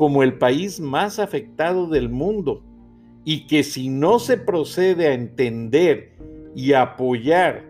como 0.00 0.22
el 0.22 0.38
país 0.38 0.80
más 0.80 1.18
afectado 1.18 1.86
del 1.86 2.08
mundo 2.08 2.62
y 3.22 3.46
que 3.46 3.62
si 3.62 3.90
no 3.90 4.18
se 4.18 4.38
procede 4.38 5.08
a 5.08 5.12
entender 5.12 6.16
y 6.56 6.72
apoyar 6.72 7.66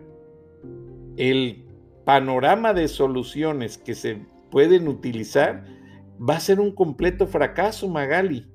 el 1.17 1.65
panorama 2.05 2.73
de 2.73 2.87
soluciones 2.87 3.77
que 3.77 3.95
se 3.95 4.25
pueden 4.49 4.87
utilizar, 4.87 5.65
va 6.17 6.37
a 6.37 6.39
ser 6.39 6.61
un 6.61 6.71
completo 6.71 7.27
fracaso, 7.27 7.89
Magali. 7.89 8.47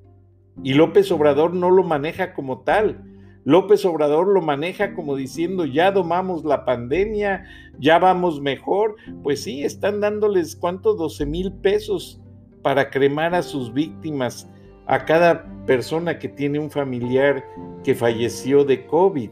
Y 0.63 0.73
López 0.73 1.11
Obrador 1.11 1.53
no 1.53 1.69
lo 1.69 1.83
maneja 1.83 2.33
como 2.33 2.61
tal. 2.61 3.03
López 3.43 3.85
Obrador 3.85 4.25
lo 4.25 4.41
maneja 4.41 4.95
como 4.95 5.15
diciendo, 5.15 5.65
ya 5.65 5.91
domamos 5.91 6.43
la 6.43 6.65
pandemia, 6.65 7.45
ya 7.77 7.99
vamos 7.99 8.41
mejor. 8.41 8.95
Pues 9.21 9.43
sí, 9.43 9.63
están 9.63 10.01
dándoles 10.01 10.55
cuánto, 10.55 10.95
12 10.95 11.27
mil 11.27 11.53
pesos 11.53 12.23
para 12.67 12.89
cremar 12.89 13.33
a 13.33 13.43
sus 13.43 13.73
víctimas, 13.73 14.45
a 14.87 15.05
cada 15.05 15.45
persona 15.65 16.19
que 16.19 16.27
tiene 16.27 16.59
un 16.59 16.69
familiar 16.69 17.41
que 17.81 17.95
falleció 17.95 18.65
de 18.65 18.85
COVID. 18.85 19.29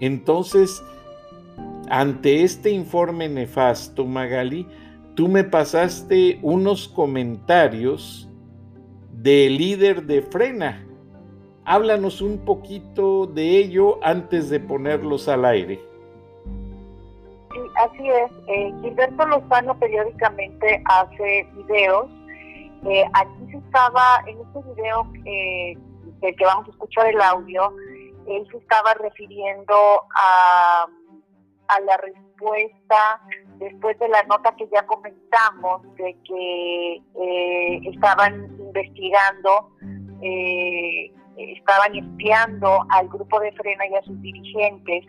Entonces, 0.00 0.84
ante 1.88 2.42
este 2.42 2.68
informe 2.68 3.30
nefasto, 3.30 4.04
Magali, 4.04 4.68
tú 5.14 5.26
me 5.26 5.42
pasaste 5.42 6.38
unos 6.42 6.86
comentarios 6.86 8.28
del 9.10 9.56
líder 9.56 10.02
de 10.02 10.20
Frena. 10.20 10.86
Háblanos 11.64 12.20
un 12.20 12.36
poquito 12.36 13.26
de 13.26 13.56
ello 13.56 13.98
antes 14.04 14.50
de 14.50 14.60
ponerlos 14.60 15.28
al 15.28 15.46
aire. 15.46 15.80
Sí, 17.54 17.60
así 17.76 18.06
es. 18.06 18.30
Eh, 18.48 18.74
Gilberto 18.82 19.24
Lozano 19.28 19.78
periódicamente 19.78 20.82
hace 20.84 21.48
videos 21.56 22.10
eh, 22.86 23.04
aquí 23.14 23.50
se 23.50 23.58
estaba, 23.58 24.22
en 24.26 24.38
este 24.40 24.74
video 24.74 25.06
que, 25.24 25.78
del 26.20 26.36
que 26.36 26.44
vamos 26.44 26.68
a 26.68 26.70
escuchar 26.70 27.06
el 27.06 27.20
audio, 27.20 27.72
él 28.26 28.46
se 28.50 28.58
estaba 28.58 28.94
refiriendo 28.94 29.74
a, 30.14 30.86
a 31.68 31.80
la 31.80 31.96
respuesta 31.96 33.20
después 33.58 33.98
de 33.98 34.08
la 34.08 34.22
nota 34.24 34.54
que 34.56 34.68
ya 34.72 34.84
comentamos 34.86 35.82
de 35.96 36.16
que 36.26 37.02
eh, 37.20 37.80
estaban 37.84 38.44
investigando, 38.58 39.70
eh, 40.22 41.12
estaban 41.36 41.94
espiando 41.94 42.84
al 42.90 43.08
grupo 43.08 43.40
de 43.40 43.52
Frena 43.52 43.86
y 43.86 43.94
a 43.94 44.02
sus 44.02 44.20
dirigentes. 44.20 45.04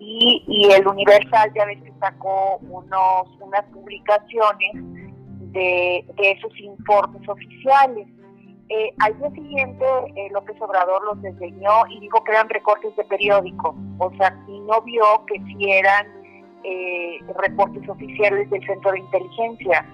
Y, 0.00 0.44
y 0.48 0.72
el 0.72 0.86
Universal 0.86 1.52
ya 1.54 1.64
ves 1.64 1.82
que 1.82 1.92
sacó 2.00 2.58
unos, 2.58 3.28
unas 3.40 3.64
publicaciones 3.66 4.93
de, 5.54 6.04
esos 6.18 6.58
informes 6.58 7.26
oficiales. 7.28 8.06
Eh, 8.68 8.92
al 9.00 9.16
día 9.18 9.30
siguiente, 9.30 9.84
eh, 10.16 10.28
López 10.32 10.56
Obrador 10.60 11.04
los 11.04 11.22
desdeñó 11.22 11.86
y 11.90 12.00
dijo 12.00 12.22
que 12.24 12.32
eran 12.32 12.48
recortes 12.48 12.94
de 12.96 13.04
periódico, 13.04 13.74
o 13.98 14.10
sea, 14.16 14.36
y 14.48 14.58
no 14.60 14.80
vio 14.82 15.04
que 15.26 15.38
si 15.44 15.70
eran 15.70 16.06
eh, 16.64 17.18
reportes 17.36 17.88
oficiales 17.88 18.48
del 18.50 18.64
Centro 18.66 18.92
de 18.92 18.98
Inteligencia. 19.00 19.86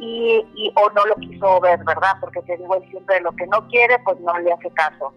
Y, 0.00 0.72
o 0.76 0.90
no 0.90 1.04
lo 1.06 1.16
quiso 1.16 1.60
ver, 1.60 1.82
¿verdad? 1.84 2.16
Porque 2.20 2.40
te 2.42 2.56
digo, 2.56 2.76
él 2.76 2.88
siempre 2.88 3.20
lo 3.20 3.32
que 3.32 3.48
no 3.48 3.66
quiere, 3.66 3.98
pues 4.04 4.18
no 4.20 4.38
le 4.38 4.52
hace 4.52 4.70
caso. 4.70 5.12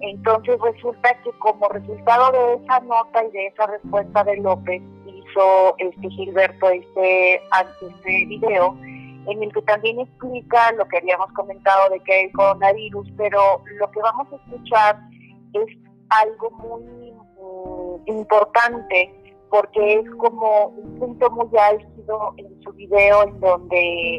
Entonces 0.00 0.58
resulta 0.58 1.14
que 1.22 1.30
como 1.38 1.68
resultado 1.68 2.32
de 2.32 2.64
esa 2.64 2.80
nota 2.80 3.24
y 3.24 3.30
de 3.32 3.46
esa 3.48 3.66
respuesta 3.66 4.24
de 4.24 4.38
López, 4.38 4.82
hizo 5.06 5.74
este 5.78 6.08
Gilberto 6.08 6.70
este, 6.70 7.34
este 7.34 8.26
video 8.26 8.74
en 9.26 9.42
el 9.42 9.52
que 9.52 9.62
también 9.62 10.00
explica 10.00 10.72
lo 10.72 10.86
que 10.88 10.98
habíamos 10.98 11.32
comentado 11.32 11.90
de 11.90 12.00
que 12.00 12.12
hay 12.12 12.32
coronavirus, 12.32 13.08
pero 13.16 13.62
lo 13.78 13.90
que 13.90 14.00
vamos 14.00 14.28
a 14.32 14.36
escuchar 14.36 14.98
es 15.52 15.76
algo 16.08 16.50
muy 16.50 17.12
mm, 17.12 18.18
importante 18.18 19.12
porque 19.50 20.00
es 20.00 20.10
como 20.16 20.66
un 20.68 20.98
punto 20.98 21.30
muy 21.30 21.48
álgido 21.58 22.34
en 22.36 22.62
su 22.62 22.72
video 22.72 23.22
en 23.24 23.40
donde 23.40 24.16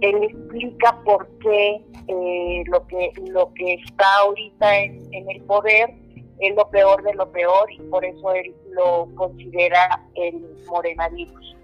él 0.00 0.22
explica 0.24 0.98
por 1.04 1.28
qué 1.38 1.80
eh, 2.08 2.64
lo 2.66 2.86
que 2.86 3.12
lo 3.30 3.52
que 3.54 3.74
está 3.74 4.04
ahorita 4.22 4.78
en, 4.78 5.14
en 5.14 5.30
el 5.30 5.42
poder 5.42 5.94
es 6.40 6.56
lo 6.56 6.68
peor 6.70 7.02
de 7.04 7.14
lo 7.14 7.30
peor 7.30 7.70
y 7.70 7.78
por 7.82 8.04
eso 8.04 8.32
él 8.32 8.52
lo 8.72 9.08
considera 9.14 10.02
el 10.14 10.44
morenavirus. 10.66 11.56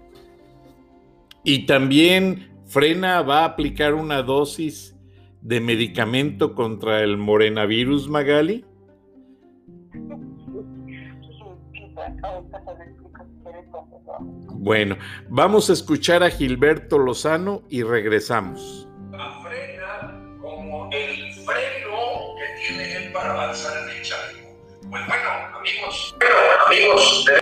Y 1.43 1.65
también 1.65 2.48
Frena 2.69 3.23
va 3.23 3.39
a 3.39 3.45
aplicar 3.45 3.95
una 3.95 4.21
dosis 4.21 4.95
de 5.41 5.59
medicamento 5.59 6.53
contra 6.53 7.01
el 7.01 7.17
morenavirus, 7.17 8.07
Magali. 8.07 8.63
Bueno, 14.51 14.97
vamos 15.29 15.71
a 15.71 15.73
escuchar 15.73 16.21
a 16.21 16.29
Gilberto 16.29 16.99
Lozano 16.99 17.63
y 17.69 17.81
regresamos. 17.81 18.87
La 19.11 19.41
frena 19.41 20.37
como 20.39 20.91
el 20.91 21.33
freno 21.33 22.35
que 22.37 22.67
tiene 22.67 22.95
él 22.97 23.11
para 23.11 23.33
avanzar 23.33 23.89
en 23.89 23.97
el 23.97 24.03
charco. 24.03 24.39
Pues 24.91 25.07
bueno, 25.07 25.29
amigos, 25.57 26.15
amigos, 26.67 27.25
amigos, 27.25 27.38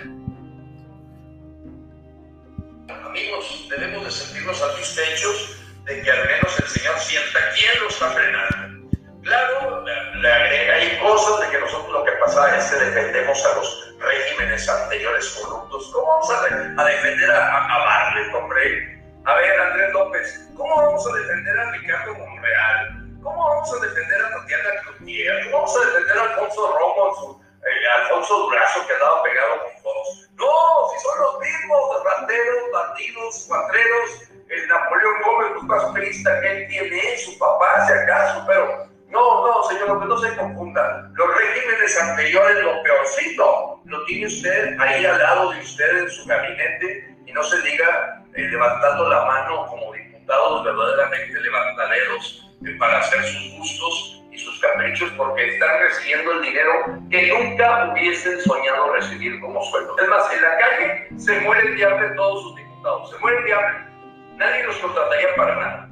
sentirnos 4.53 4.57
satisfechos 4.57 5.57
de 5.85 6.01
que 6.01 6.11
al 6.11 6.25
menos 6.25 6.59
el 6.59 6.67
Señor 6.67 6.99
sienta 6.99 7.39
quién 7.55 7.79
lo 7.81 7.89
está 7.89 8.11
frenando. 8.11 8.89
Claro, 9.23 9.83
le 9.85 10.31
agrega 10.31 10.73
hay 10.75 10.99
cosas 10.99 11.41
de 11.41 11.49
que 11.49 11.59
nosotros 11.59 11.91
lo 11.91 12.03
que 12.05 12.11
pasa 12.13 12.57
es 12.57 12.65
que 12.65 12.75
defendemos 12.77 13.45
a 13.45 13.55
los 13.55 13.93
regímenes 13.99 14.69
anteriores 14.69 15.29
corruptos. 15.41 15.91
¿Cómo 15.93 16.07
vamos 16.07 16.31
a, 16.31 16.85
defender 16.85 17.31
a, 17.31 17.57
a, 17.57 18.37
hombre? 18.37 19.01
A 19.25 19.35
ver, 19.35 19.59
Andrés 19.59 19.93
López, 19.93 20.49
¿cómo 20.55 20.75
vamos 20.77 21.05
a 21.07 21.17
defender 21.17 21.59
a 21.59 21.71
Ricardo 21.71 22.13
Monreal? 22.15 23.19
¿Cómo 23.21 23.49
vamos 23.49 23.73
a 23.73 23.85
defender 23.85 24.25
a 24.25 24.29
Tatiana 24.29 24.69
Cloutier? 24.83 25.43
¿Cómo 25.45 25.57
vamos 25.57 25.75
a 25.75 25.85
defender 25.85 26.17
a 26.17 26.23
Alfonso 26.23 26.77
Romo, 26.79 27.43
eh, 27.67 27.87
Alfonso 28.01 28.37
Durazo, 28.37 28.87
que 28.87 28.93
andaba 28.93 29.23
pegado 29.23 29.63
con 29.63 29.83
todos? 29.83 30.29
No, 30.35 30.89
si 30.93 30.99
son 31.03 31.19
los 31.19 31.39
mismos, 31.39 32.03
rateros, 32.03 32.71
bandidos, 32.71 33.45
cuatreros, 33.47 34.29
el 34.49 34.67
Napoleón 34.67 35.21
Gómez, 35.25 35.61
un 35.61 35.67
pastorista 35.67 36.39
que 36.39 36.47
él 36.51 36.67
tiene, 36.69 37.17
su 37.17 37.37
papá, 37.37 37.85
si 37.85 37.93
acaso, 37.93 38.43
pero 38.47 38.87
no, 39.09 39.47
no, 39.47 39.63
señor 39.63 40.05
no 40.05 40.17
se 40.17 40.35
confunda. 40.37 41.09
Los 41.13 41.27
regímenes 41.35 42.01
anteriores, 42.01 42.63
lo 42.63 42.83
peorcito, 42.83 43.81
lo 43.85 44.05
tiene 44.05 44.27
usted 44.27 44.79
ahí 44.79 45.05
al 45.05 45.17
lado 45.17 45.51
de 45.51 45.59
usted 45.59 45.97
en 45.97 46.09
su 46.09 46.25
gabinete 46.25 47.15
y 47.25 47.31
no 47.33 47.43
se 47.43 47.61
diga 47.61 48.23
eh, 48.35 48.41
levantando 48.41 49.09
la 49.09 49.25
mano 49.25 49.65
como 49.67 49.93
diputados 49.93 50.63
verdaderamente 50.63 51.39
levantaderos 51.39 52.51
eh, 52.65 52.75
para 52.79 52.99
hacer 52.99 53.23
sus 53.23 53.57
gustos 53.57 54.16
caprichos 54.67 55.11
porque 55.17 55.47
están 55.47 55.79
recibiendo 55.79 56.31
el 56.33 56.41
dinero 56.41 56.71
que 57.09 57.27
nunca 57.27 57.91
hubiesen 57.91 58.39
soñado 58.41 58.93
recibir 58.93 59.39
como 59.39 59.63
sueldo. 59.63 59.95
Es 59.99 60.07
más, 60.07 60.33
en 60.33 60.41
la 60.41 60.57
calle 60.57 61.07
se 61.17 61.39
mueren 61.41 61.75
de 61.75 61.85
hambre 61.85 62.09
todos 62.15 62.43
sus 62.43 62.55
diputados, 62.55 63.11
se 63.11 63.17
mueren 63.19 63.45
de 63.45 63.53
hambre. 63.53 63.85
Nadie 64.35 64.63
los 64.63 64.77
contrataría 64.77 65.35
para 65.35 65.55
nada. 65.55 65.89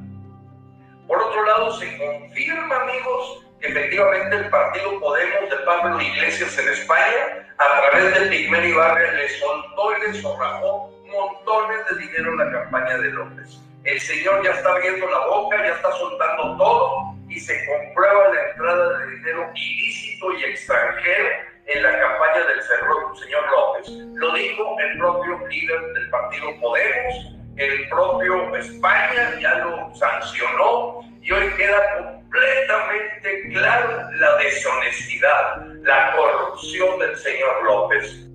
Por 1.07 1.21
otro 1.21 1.45
lado, 1.45 1.73
se 1.73 1.97
confirma, 1.97 2.81
amigos, 2.81 3.45
que 3.59 3.67
efectivamente 3.67 4.35
el 4.35 4.49
partido 4.49 4.99
Podemos 4.99 5.49
de 5.49 5.57
Pablo 5.65 6.01
Iglesias 6.01 6.57
en 6.57 6.69
España, 6.69 7.47
a 7.57 7.89
través 7.89 8.19
de 8.19 8.25
Pigmeno 8.27 8.67
Ibarra, 8.67 9.11
le 9.11 9.29
soltó 9.29 9.97
y 9.97 10.11
le 10.11 10.21
sorrajó 10.21 10.91
montones 11.05 11.85
de 11.89 11.97
dinero 11.97 12.31
en 12.31 12.37
la 12.37 12.59
campaña 12.59 12.97
de 12.97 13.09
López. 13.11 13.61
El 13.83 13.99
señor 13.99 14.43
ya 14.43 14.51
está 14.51 14.71
abriendo 14.71 15.07
la 15.07 15.27
boca, 15.27 15.57
ya 15.57 15.73
está 15.73 15.91
soltando 15.91 16.57
todo 16.57 17.14
y 17.35 17.39
se 17.41 17.53
comprueba 17.65 18.33
la 18.33 18.49
entrada 18.49 18.99
de 18.99 19.15
dinero 19.17 19.51
ilícito 19.53 20.33
y 20.33 20.43
extranjero 20.45 21.29
en 21.65 21.83
la 21.83 21.99
campaña 21.99 22.47
del 22.47 22.61
señor 22.61 23.43
López. 23.51 23.89
Lo 24.15 24.33
dijo 24.33 24.75
el 24.79 24.97
propio 24.99 25.47
líder 25.49 25.93
del 25.93 26.09
partido 26.09 26.47
Podemos, 26.61 27.35
el 27.57 27.89
propio 27.89 28.55
España 28.55 29.37
ya 29.41 29.55
lo 29.59 29.93
sancionó 29.95 31.01
y 31.21 31.31
hoy 31.31 31.49
queda 31.57 31.81
completamente 31.97 33.49
clara 33.49 34.09
la 34.13 34.37
deshonestidad, 34.37 35.65
la 35.81 36.15
corrupción 36.15 36.99
del 36.99 37.17
señor 37.17 37.63
López. 37.65 38.29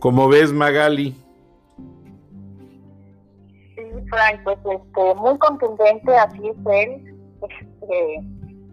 ¿Cómo 0.00 0.28
ves, 0.28 0.52
Magali? 0.52 1.14
Sí, 3.76 3.82
Frank, 4.10 4.40
pues 4.42 4.58
este, 4.58 5.14
muy 5.14 5.38
contundente, 5.38 6.16
así 6.16 6.48
es 6.48 6.56
él. 6.72 7.11
Este, 7.82 8.22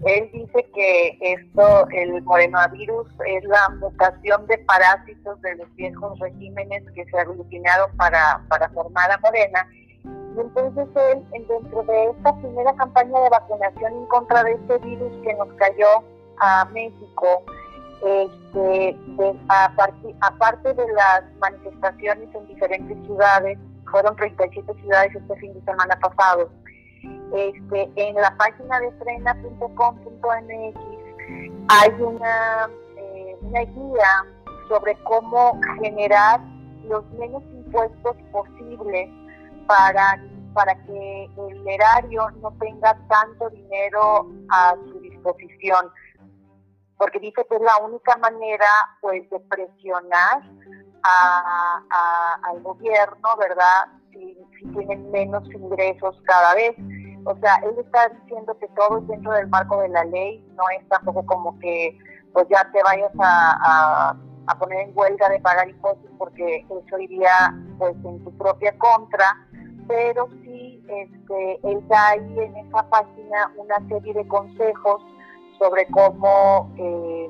él 0.06 0.30
dice 0.32 0.65
que 0.74 1.17
esto, 1.19 1.88
el 1.91 2.22
morenovirus, 2.24 3.08
es 3.28 3.43
la 3.43 3.69
mutación 3.82 4.48
de 4.48 4.58
parásitos 4.60 5.41
de 5.41 5.56
los 5.56 5.76
viejos 5.76 6.17
regímenes 6.19 6.84
que 6.95 7.06
se 7.06 7.19
aglutinaron 7.19 7.95
para, 7.98 8.41
para 8.48 8.69
formar 8.69 9.12
a 9.12 9.17
Morena. 9.17 9.67
Y 10.06 10.39
entonces 10.39 10.88
él, 10.95 11.26
dentro 11.32 11.84
de 11.84 12.12
esta 12.12 12.36
primera 12.38 12.74
campaña 12.76 13.19
de 13.19 13.30
vacunación 13.30 13.93
en 13.93 14.06
contra 14.06 14.43
de 14.43 14.54
este 14.54 14.78
virus 14.78 15.12
que 15.24 15.34
nos 15.34 15.50
cayó 15.56 16.04
a 16.39 16.65
México, 16.72 17.43
este, 18.06 18.98
aparte 19.50 20.74
de 20.74 20.93
las 20.93 21.24
manifestaciones 21.41 22.34
en 22.34 22.48
diferentes 22.48 22.98
ciudades, 23.06 23.60
fueron 23.91 24.15
37 24.15 24.74
ciudades 24.82 25.15
este 25.15 25.36
fin 25.38 25.54
de 25.54 25.62
semana 25.65 26.00
pasado, 26.00 26.50
este, 27.33 27.91
en 27.95 28.15
la 28.15 28.35
página 28.38 28.79
de 28.79 28.91
frena.com.mx 28.93 30.79
hay 31.69 31.89
una, 32.01 32.69
eh, 32.97 33.38
una 33.41 33.59
guía 33.62 34.25
sobre 34.67 34.95
cómo 35.03 35.59
generar 35.81 36.39
los 36.83 37.05
menos 37.12 37.43
impuestos 37.53 38.15
posibles 38.31 39.09
para, 39.67 40.19
para 40.53 40.73
que 40.85 41.25
el 41.25 41.67
erario 41.67 42.29
no 42.41 42.51
tenga 42.59 42.97
tanto 43.07 43.49
dinero 43.49 44.27
a 44.49 44.75
su 44.91 44.99
disposición. 44.99 45.91
Porque 46.97 47.19
dice 47.19 47.45
que 47.47 47.55
es 47.55 47.62
la 47.62 47.77
única 47.77 48.17
manera 48.17 48.65
pues 49.01 49.29
de 49.29 49.39
presionar 49.41 50.41
al 52.41 52.62
gobierno, 52.62 53.29
¿verdad? 53.38 53.98
Si, 54.12 54.38
tienen 54.74 55.12
menos 55.12 55.43
ingresos 55.54 56.22
cada 56.26 56.56
vez. 56.56 56.76
O 57.26 57.36
sea, 57.38 57.56
él 57.63 57.76
está 57.80 58.10
diciendo 58.10 58.58
que 58.60 58.67
todo 58.69 59.00
es 59.00 59.08
dentro 59.08 59.32
del 59.34 59.48
marco 59.48 59.80
de 59.82 59.89
la 59.89 60.04
ley, 60.06 60.45
no 60.56 60.63
es 60.78 60.88
tampoco 60.89 61.26
como 61.26 61.58
que 61.60 61.98
pues 62.34 62.48
ya 62.50 62.69
te 62.72 62.82
vayas 62.84 63.12
a, 63.19 64.15
poner 64.60 64.89
en 64.89 64.98
huelga 64.98 65.30
de 65.30 65.39
pagar 65.39 65.69
impuestos 65.69 66.10
porque 66.17 66.65
eso 66.69 67.00
iría 67.00 67.56
pues 67.78 67.95
en 68.04 68.24
tu 68.24 68.36
propia 68.38 68.76
contra, 68.78 69.38
pero 69.88 70.28
sí 70.43 70.84
este, 70.88 71.60
él 71.63 71.88
da 71.88 72.10
ahí 72.10 72.39
en 72.39 72.58
esa 72.58 72.89
página 72.89 73.52
una 73.58 73.78
serie 73.88 74.13
de 74.13 74.28
consejos 74.28 75.02
sobre 75.60 75.86
cómo 75.88 76.72
eh, 76.78 77.30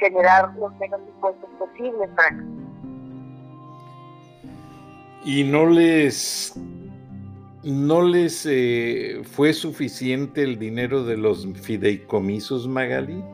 generar 0.00 0.54
los 0.56 0.74
menos 0.76 1.00
impuestos 1.08 1.48
posibles, 1.58 2.10
Frank. 2.14 2.55
Y 5.26 5.44
no 5.44 5.66
les 5.66 6.54
¿No 7.66 8.00
les 8.00 8.46
eh, 8.48 9.22
fue 9.24 9.52
suficiente 9.52 10.44
el 10.44 10.56
dinero 10.56 11.02
de 11.02 11.16
los 11.16 11.44
fideicomisos, 11.60 12.68
Magali? 12.68 13.24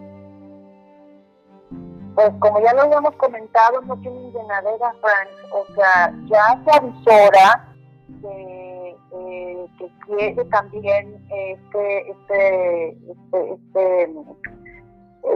Pues 2.14 2.30
como 2.38 2.62
ya 2.62 2.72
lo 2.72 2.80
habíamos 2.80 3.14
comentado, 3.16 3.82
no 3.82 3.94
tienen 4.00 4.32
llenadera, 4.32 4.94
Frank. 5.02 5.28
O 5.52 5.66
sea, 5.74 6.14
ya 6.30 6.62
se 6.64 6.78
avisora 6.78 7.74
que, 8.22 8.96
eh, 9.12 9.66
quiere 10.06 10.44
también 10.46 11.14
este, 11.28 12.10
este, 12.10 12.88
este, 13.10 13.52
este, 13.52 14.10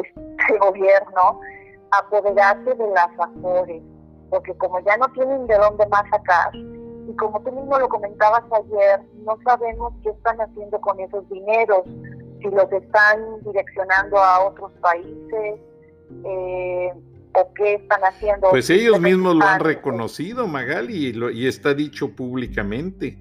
este 0.01 0.59
gobierno 0.59 1.41
apoderarse 1.91 2.75
de 2.75 2.89
las 2.89 3.11
afores, 3.21 3.83
porque 4.31 4.55
como 4.55 4.81
ya 4.81 4.97
no 4.97 5.07
tienen 5.13 5.47
de 5.47 5.57
dónde 5.57 5.87
más 5.87 6.09
sacar, 6.11 6.55
y 7.09 7.15
como 7.17 7.41
tú 7.43 7.53
mismo 7.53 7.79
lo 7.79 7.89
comentabas 7.89 8.43
ayer, 8.53 9.01
no 9.25 9.39
sabemos 9.45 9.93
qué 10.03 10.11
están 10.11 10.41
haciendo 10.41 10.81
con 10.81 10.99
esos 11.01 11.29
dineros, 11.29 11.85
si 12.41 12.49
los 12.49 12.71
están 12.73 13.43
direccionando 13.45 14.19
a 14.19 14.47
otros 14.47 14.73
países 14.81 15.61
eh, 16.25 16.93
o 17.33 17.53
qué 17.55 17.75
están 17.75 18.01
haciendo. 18.03 18.51
Pues 18.51 18.71
ellos 18.71 19.01
mismos 19.01 19.37
lo 19.37 19.45
han 19.45 19.61
reconocido, 19.61 20.47
Magali, 20.47 21.13
y, 21.33 21.47
está 21.47 21.75
dicho 21.75 22.15
públicamente. 22.15 23.19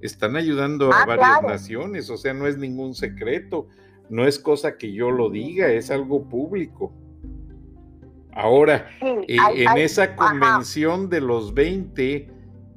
Están 0.00 0.36
ayudando 0.36 0.92
a 0.92 1.02
ah, 1.02 1.06
varias 1.06 1.42
naciones, 1.42 2.10
o 2.10 2.16
sea, 2.16 2.34
no 2.34 2.46
es 2.46 2.58
ningún 2.58 2.94
secreto, 2.94 3.68
no 4.10 4.26
es 4.26 4.38
cosa 4.38 4.76
que 4.76 4.92
yo 4.92 5.10
lo 5.10 5.30
diga, 5.30 5.68
es 5.68 5.90
algo 5.90 6.28
público. 6.28 6.92
Ahora, 8.34 8.88
eh, 9.00 9.36
en 9.54 9.78
esa 9.78 10.16
convención 10.16 11.08
de 11.08 11.20
los 11.20 11.54
20, 11.54 12.28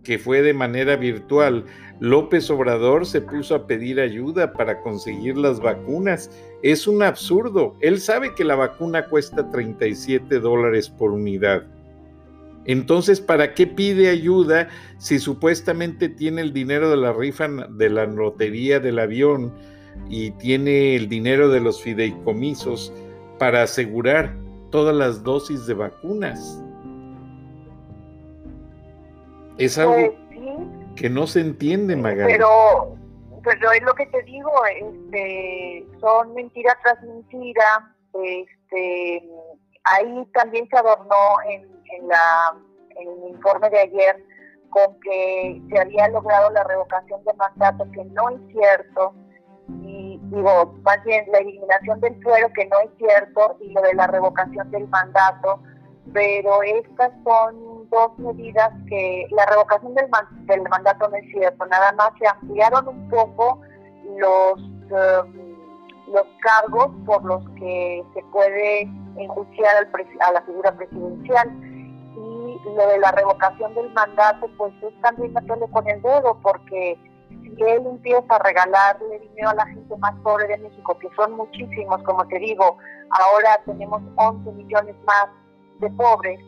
que 0.03 0.19
fue 0.19 0.41
de 0.41 0.53
manera 0.53 0.95
virtual, 0.95 1.65
López 1.99 2.49
Obrador 2.51 3.05
se 3.05 3.21
puso 3.21 3.55
a 3.55 3.65
pedir 3.65 3.99
ayuda 3.99 4.53
para 4.53 4.81
conseguir 4.81 5.35
las 5.35 5.59
vacunas. 5.59 6.29
Es 6.61 6.87
un 6.87 7.01
absurdo. 7.01 7.75
Él 7.81 7.99
sabe 7.99 8.35
que 8.35 8.43
la 8.43 8.55
vacuna 8.55 9.07
cuesta 9.07 9.49
37 9.49 10.39
dólares 10.39 10.89
por 10.89 11.11
unidad. 11.11 11.63
Entonces, 12.65 13.19
¿para 13.19 13.53
qué 13.53 13.65
pide 13.65 14.09
ayuda 14.09 14.67
si 14.99 15.19
supuestamente 15.19 16.09
tiene 16.09 16.41
el 16.41 16.53
dinero 16.53 16.89
de 16.89 16.97
la 16.97 17.13
rifa 17.13 17.47
de 17.47 17.89
la 17.89 18.05
lotería 18.05 18.79
del 18.79 18.99
avión 18.99 19.53
y 20.09 20.31
tiene 20.31 20.95
el 20.95 21.09
dinero 21.09 21.49
de 21.49 21.61
los 21.61 21.81
fideicomisos 21.81 22.93
para 23.39 23.63
asegurar 23.63 24.35
todas 24.69 24.95
las 24.95 25.23
dosis 25.23 25.65
de 25.65 25.73
vacunas? 25.73 26.61
Es 29.57 29.77
algo 29.77 29.95
pues 29.95 30.11
que 30.95 31.09
no 31.09 31.27
se 31.27 31.41
entiende, 31.41 31.95
Magali. 31.95 32.33
Pero, 32.33 32.95
pero 33.43 33.71
es 33.71 33.81
lo 33.83 33.93
que 33.93 34.05
te 34.07 34.21
digo, 34.23 34.51
este, 34.65 35.87
son 35.99 36.33
mentiras 36.33 36.75
tras 36.83 37.01
mentira. 37.03 37.95
Este, 38.13 39.29
ahí 39.83 40.27
también 40.33 40.67
se 40.69 40.77
adornó 40.77 41.41
en, 41.49 41.61
en, 41.93 42.07
la, 42.07 42.55
en 42.95 43.07
el 43.07 43.29
informe 43.29 43.69
de 43.69 43.79
ayer 43.79 44.23
con 44.69 44.99
que 44.99 45.61
se 45.69 45.79
había 45.79 46.09
logrado 46.09 46.49
la 46.51 46.63
revocación 46.63 47.23
de 47.23 47.33
mandato, 47.33 47.87
que 47.91 48.03
no 48.05 48.29
es 48.29 48.39
cierto, 48.51 49.13
digo, 50.29 50.75
más 50.83 51.03
bien 51.03 51.25
la 51.31 51.39
eliminación 51.39 51.99
del 52.01 52.21
fuero, 52.21 52.47
que 52.53 52.65
no 52.65 52.79
es 52.79 52.89
cierto, 52.97 53.57
y 53.61 53.71
lo 53.71 53.81
de 53.81 53.93
la 53.93 54.07
revocación 54.07 54.69
del 54.71 54.87
mandato, 54.87 55.59
pero 56.13 56.63
estas 56.63 57.11
son 57.23 57.89
dos 57.89 58.17
medidas 58.17 58.71
que 58.87 59.27
la 59.31 59.45
revocación 59.45 59.93
del, 59.95 60.07
del 60.45 60.61
mandato 60.63 61.09
no 61.09 61.15
es 61.17 61.29
cierto, 61.31 61.65
nada 61.65 61.91
más 61.93 62.11
se 62.19 62.27
ampliaron 62.27 62.87
un 62.87 63.09
poco 63.09 63.61
los, 64.17 64.59
em, 64.59 65.57
los 66.13 66.25
cargos 66.41 66.89
por 67.05 67.23
los 67.25 67.43
que 67.51 68.03
se 68.13 68.23
puede 68.31 68.89
enjuiciar 69.17 69.75
al 69.77 69.89
a 70.21 70.31
la 70.31 70.41
figura 70.43 70.71
presidencial. 70.73 71.49
Y 72.15 72.59
lo 72.75 72.87
de 72.87 72.97
la 72.99 73.11
revocación 73.11 73.73
del 73.75 73.91
mandato, 73.93 74.49
pues 74.57 74.73
es 74.81 75.01
también 75.01 75.33
meterle 75.33 75.67
con 75.69 75.87
el 75.87 76.01
dedo, 76.01 76.39
porque 76.41 76.97
si 77.55 77.63
él 77.63 77.85
empieza 77.85 78.35
a 78.35 78.39
regalarle 78.39 79.19
dinero 79.19 79.49
a 79.49 79.55
la 79.55 79.65
gente 79.67 79.95
más 79.97 80.13
pobre 80.23 80.47
de 80.47 80.57
México, 80.57 80.97
que 80.99 81.09
son 81.15 81.33
muchísimos, 81.33 82.01
como 82.03 82.27
te 82.27 82.39
digo, 82.39 82.77
ahora 83.09 83.59
tenemos 83.65 84.01
11 84.15 84.51
millones 84.51 84.95
más 85.05 85.27
de 85.79 85.89
pobres, 85.91 86.39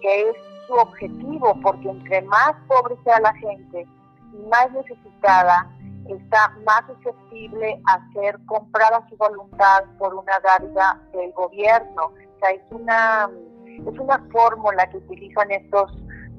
que 0.00 0.30
es 0.30 0.36
su 0.66 0.74
objetivo, 0.74 1.58
porque 1.62 1.88
entre 1.88 2.22
más 2.22 2.54
pobre 2.66 2.96
sea 3.04 3.20
la 3.20 3.34
gente 3.34 3.86
y 4.32 4.46
más 4.48 4.70
necesitada, 4.72 5.70
está 6.06 6.54
más 6.64 6.82
susceptible 6.86 7.80
a 7.86 8.12
ser 8.12 8.38
comprada 8.46 9.06
su 9.08 9.16
voluntad 9.16 9.84
por 9.98 10.14
una 10.14 10.32
dádiva 10.42 11.00
del 11.12 11.32
gobierno. 11.32 12.06
O 12.06 12.38
sea, 12.40 12.50
es 12.50 12.62
una, 12.70 13.30
es 13.66 13.98
una 13.98 14.18
fórmula 14.30 14.88
que 14.90 14.98
utilizan 14.98 15.50
estos 15.50 15.92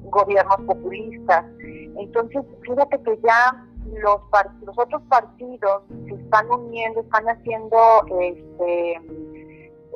gobiernos 0.04 0.60
populistas. 0.66 1.44
Entonces, 1.60 2.42
fíjate 2.62 3.02
que 3.02 3.18
ya 3.22 3.66
los, 3.98 4.20
los 4.64 4.78
otros 4.78 5.02
partidos 5.08 5.82
se 6.06 6.14
están 6.14 6.50
uniendo, 6.50 7.00
están 7.00 7.28
haciendo 7.28 7.78
este, 8.20 9.00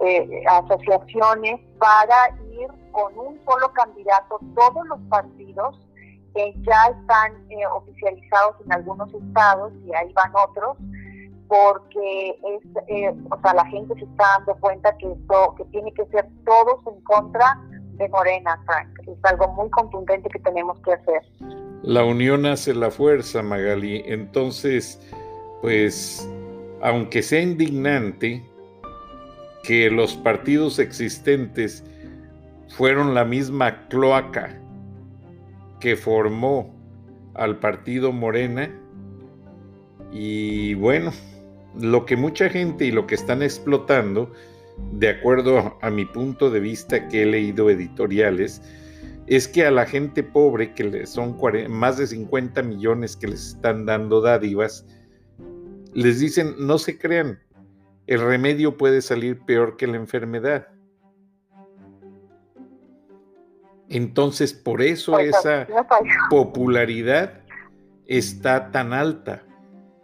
eh, 0.05 0.45
asociaciones 0.49 1.61
para 1.79 2.31
ir 2.53 2.69
con 2.93 3.17
un 3.19 3.41
solo 3.45 3.73
candidato 3.73 4.39
todos 4.55 4.87
los 4.87 5.01
partidos 5.09 5.79
que 6.35 6.55
ya 6.63 6.87
están 6.87 7.33
eh, 7.51 7.67
oficializados 7.67 8.57
en 8.65 8.73
algunos 8.73 9.13
estados 9.15 9.73
y 9.85 9.95
ahí 9.95 10.13
van 10.13 10.33
otros 10.35 10.77
porque 11.49 12.31
es, 12.31 12.63
eh, 12.89 13.15
o 13.31 13.41
sea, 13.41 13.55
la 13.55 13.67
gente 13.67 13.95
se 13.95 14.05
está 14.05 14.25
dando 14.39 14.57
cuenta 14.57 14.97
que 14.97 15.13
esto 15.13 15.55
que 15.57 15.65
tiene 15.67 15.93
que 15.93 16.05
ser 16.07 16.29
todos 16.45 16.81
en 16.87 17.01
contra 17.05 17.61
de 17.97 18.09
Morena, 18.09 18.61
Frank. 18.67 18.89
Es 19.07 19.19
algo 19.25 19.49
muy 19.49 19.71
contundente 19.71 20.29
que 20.31 20.41
tenemos 20.41 20.81
que 20.81 20.95
hacer. 20.95 21.23
La 21.85 22.03
unión 22.03 22.47
hace 22.47 22.73
la 22.73 22.91
fuerza, 22.91 23.43
Magali. 23.43 24.03
Entonces, 24.07 24.99
pues, 25.61 26.27
aunque 26.81 27.23
sea 27.23 27.43
indignante 27.43 28.43
que 29.63 29.91
los 29.91 30.15
partidos 30.15 30.79
existentes 30.79 31.85
fueron 32.69 33.13
la 33.13 33.27
misma 33.27 33.87
cloaca 33.89 34.59
que 35.79 35.95
formó 35.95 36.75
al 37.35 37.59
partido 37.59 38.13
Morena. 38.13 38.71
Y 40.11 40.73
bueno, 40.75 41.13
lo 41.79 42.07
que 42.07 42.17
mucha 42.17 42.49
gente 42.49 42.87
y 42.87 42.93
lo 42.93 43.07
que 43.07 43.15
están 43.15 43.43
explotando, 43.43 44.33
de 44.93 45.11
acuerdo 45.11 45.77
a 45.83 45.91
mi 45.91 46.07
punto 46.07 46.51
de 46.51 46.61
vista 46.61 47.09
que 47.09 47.25
he 47.25 47.27
leído 47.27 47.69
editoriales, 47.69 48.63
es 49.27 49.49
que 49.49 49.65
a 49.65 49.71
la 49.71 49.87
gente 49.87 50.23
pobre, 50.23 50.75
que 50.75 51.07
son 51.07 51.39
más 51.71 51.97
de 51.97 52.07
50 52.07 52.63
millones 52.63 53.17
que 53.17 53.29
les 53.29 53.49
están 53.49 53.87
dando 53.87 54.21
dádivas, 54.21 54.87
les 55.95 56.21
dicen, 56.21 56.55
no 56.59 56.79
se 56.79 56.99
crean, 56.99 57.39
el 58.07 58.21
remedio 58.21 58.77
puede 58.77 59.01
salir 59.01 59.41
peor 59.41 59.77
que 59.77 59.87
la 59.87 59.97
enfermedad. 59.97 60.69
Entonces, 63.89 64.53
por 64.53 64.83
eso 64.83 65.19
esa 65.19 65.67
popularidad 66.29 67.41
está 68.07 68.71
tan 68.71 68.93
alta 68.93 69.45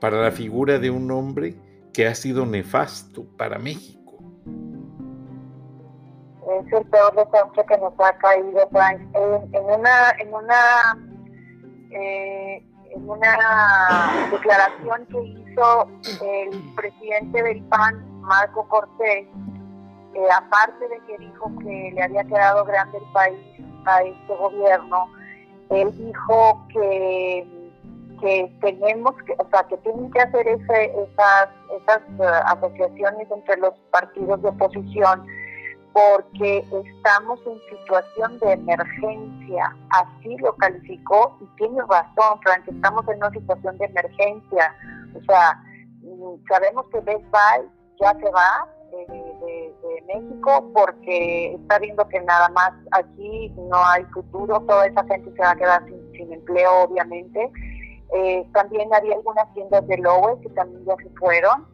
para 0.00 0.22
la 0.22 0.30
figura 0.30 0.78
de 0.78 0.90
un 0.90 1.11
hombre 1.11 1.56
que 1.92 2.06
ha 2.06 2.14
sido 2.14 2.46
nefasto 2.46 3.24
para 3.37 3.59
México. 3.59 4.00
Es 6.51 6.73
el 6.73 6.85
peor 6.87 7.15
desastre 7.15 7.65
que 7.65 7.79
nos 7.79 7.93
ha 8.01 8.13
caído, 8.19 8.69
Frank. 8.71 9.01
En, 9.15 9.65
una, 9.65 10.11
en 10.19 10.35
una, 10.35 10.99
eh, 11.91 12.65
en 12.91 13.09
una 13.09 14.29
declaración 14.33 15.07
que 15.07 15.23
hizo 15.23 15.89
el 16.23 16.75
presidente 16.75 17.43
del 17.43 17.63
PAN, 17.65 18.21
Marco 18.23 18.67
Cortés, 18.69 19.29
eh, 20.15 20.29
aparte 20.37 20.89
de 20.89 20.99
que 21.07 21.19
dijo 21.19 21.53
que 21.61 21.93
le 21.95 22.03
había 22.03 22.25
quedado 22.25 22.65
grande 22.65 22.99
el 22.99 23.13
país 23.13 23.39
a 23.87 24.03
este 24.03 24.37
gobierno, 24.37 25.09
él 25.71 25.97
dijo 25.97 26.67
que, 26.73 27.47
que 28.21 28.53
tenemos 28.61 29.15
que, 29.23 29.35
o 29.39 29.49
sea, 29.51 29.63
que 29.69 29.77
tienen 29.79 30.11
que 30.11 30.21
hacer 30.21 30.49
ese, 30.49 30.85
esas, 30.87 31.49
esas 31.81 32.01
eh, 32.19 32.43
asociaciones 32.47 33.31
entre 33.31 33.57
los 33.59 33.73
partidos 33.93 34.43
de 34.43 34.49
oposición 34.49 35.25
porque 35.92 36.59
estamos 36.59 37.40
en 37.46 37.61
situación 37.79 38.38
de 38.38 38.53
emergencia, 38.53 39.76
así 39.90 40.37
lo 40.38 40.55
calificó 40.57 41.37
y 41.40 41.46
tiene 41.57 41.81
razón, 41.83 42.40
Frank, 42.42 42.66
estamos 42.68 43.07
en 43.09 43.16
una 43.16 43.31
situación 43.31 43.76
de 43.79 43.87
emergencia, 43.87 44.74
o 45.16 45.24
sea, 45.24 45.62
mm, 46.03 46.46
sabemos 46.48 46.87
que 46.92 47.00
Best 47.00 47.24
Buy 47.31 47.68
ya 48.00 48.14
se 48.14 48.31
va, 48.31 48.68
de, 48.90 49.74
México 50.07 50.70
porque 50.74 51.55
está 51.55 51.79
viendo 51.79 52.07
que 52.09 52.20
nada 52.22 52.48
más 52.48 52.72
aquí 52.92 53.53
no 53.57 53.76
hay 53.76 54.03
futuro, 54.07 54.61
toda 54.61 54.87
esa 54.87 55.05
gente 55.05 55.31
se 55.33 55.42
va 55.42 55.53
a 55.53 55.57
quedar 55.57 55.85
sin, 55.87 56.33
empleo 56.33 56.83
obviamente. 56.83 57.50
Eh, 58.12 58.44
también 58.53 58.92
había 58.92 59.14
algunas 59.14 59.53
tiendas 59.55 59.87
de 59.87 59.98
Lowe 59.98 60.40
que 60.40 60.48
también 60.50 60.85
ya 60.85 60.96
se 60.96 61.09
fueron 61.11 61.66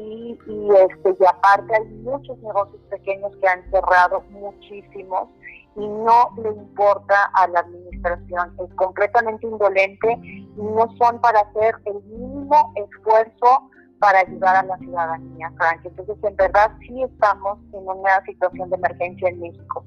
y, 0.00 0.68
este, 0.76 1.16
y 1.18 1.24
aparte 1.26 1.74
hay 1.74 1.84
muchos 2.02 2.38
negocios 2.38 2.80
pequeños 2.90 3.32
que 3.40 3.48
han 3.48 3.70
cerrado, 3.70 4.22
muchísimos, 4.30 5.28
y 5.76 5.86
no 5.86 6.30
le 6.42 6.50
importa 6.50 7.30
a 7.34 7.46
la 7.48 7.60
administración, 7.60 8.54
es 8.58 8.74
completamente 8.74 9.46
indolente 9.46 10.18
y 10.22 10.52
no 10.56 10.88
son 10.98 11.20
para 11.20 11.40
hacer 11.40 11.76
el 11.86 12.02
mínimo 12.04 12.72
esfuerzo 12.76 13.70
para 14.00 14.20
ayudar 14.20 14.56
a 14.56 14.62
la 14.62 14.78
ciudadanía, 14.78 15.52
Frank. 15.56 15.80
Entonces, 15.84 16.16
en 16.22 16.36
verdad, 16.36 16.72
sí 16.80 17.02
estamos 17.02 17.58
en 17.72 17.86
una 17.86 18.24
situación 18.24 18.70
de 18.70 18.76
emergencia 18.76 19.28
en 19.28 19.40
México. 19.40 19.84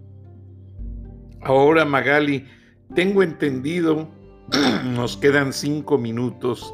Ahora, 1.41 1.83
Magali, 1.83 2.47
tengo 2.95 3.23
entendido, 3.23 4.07
nos 4.85 5.17
quedan 5.17 5.51
cinco 5.51 5.97
minutos, 5.97 6.73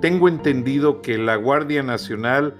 tengo 0.00 0.28
entendido 0.28 1.02
que 1.02 1.18
la 1.18 1.36
Guardia 1.36 1.82
Nacional 1.82 2.54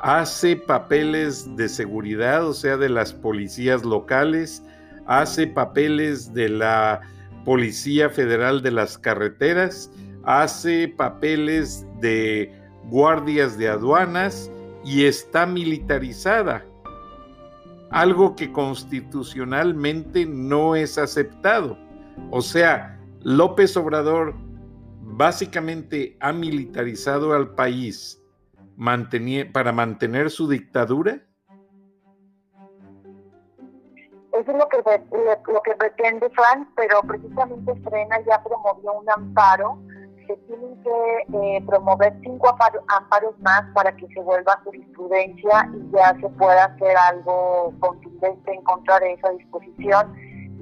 hace 0.00 0.56
papeles 0.56 1.56
de 1.56 1.68
seguridad, 1.68 2.46
o 2.46 2.52
sea, 2.52 2.76
de 2.76 2.88
las 2.88 3.12
policías 3.12 3.84
locales, 3.84 4.62
hace 5.06 5.46
papeles 5.46 6.32
de 6.32 6.48
la 6.48 7.00
Policía 7.44 8.10
Federal 8.10 8.62
de 8.62 8.72
las 8.72 8.98
Carreteras, 8.98 9.90
hace 10.24 10.88
papeles 10.88 11.86
de 12.00 12.52
guardias 12.84 13.56
de 13.56 13.68
aduanas 13.68 14.50
y 14.84 15.04
está 15.04 15.46
militarizada, 15.46 16.64
algo 17.90 18.34
que 18.34 18.50
constitucionalmente 18.52 20.26
no 20.26 20.74
es 20.76 20.98
aceptado. 20.98 21.78
O 22.30 22.40
sea, 22.40 23.00
López 23.22 23.76
Obrador 23.76 24.34
básicamente 25.02 26.16
ha 26.20 26.32
militarizado 26.32 27.32
al 27.32 27.54
país 27.54 28.20
para 29.52 29.72
mantener 29.72 30.30
su 30.30 30.48
dictadura. 30.48 31.20
Eso 34.32 34.50
es 34.50 34.58
lo 34.58 34.68
que, 34.68 34.78
lo 35.52 35.62
que 35.62 35.74
pretende 35.76 36.28
Frank, 36.30 36.68
pero 36.76 37.00
precisamente 37.02 37.74
Frena 37.76 38.20
ya 38.20 38.42
promovió 38.42 38.92
un 38.92 39.08
amparo. 39.08 39.78
Se 40.26 40.36
tienen 40.36 40.82
que 40.82 41.56
eh, 41.56 41.64
promover 41.66 42.12
cinco 42.22 42.54
amparos 42.88 43.38
más 43.40 43.62
para 43.72 43.94
que 43.96 44.06
se 44.08 44.20
vuelva 44.20 44.60
jurisprudencia 44.64 45.70
y 45.72 45.96
ya 45.96 46.14
se 46.20 46.28
pueda 46.30 46.64
hacer 46.64 46.96
algo 46.96 47.72
contundente 47.80 48.52
en 48.52 48.62
contra 48.62 49.00
de 49.00 49.12
esa 49.14 49.30
disposición 49.30 50.12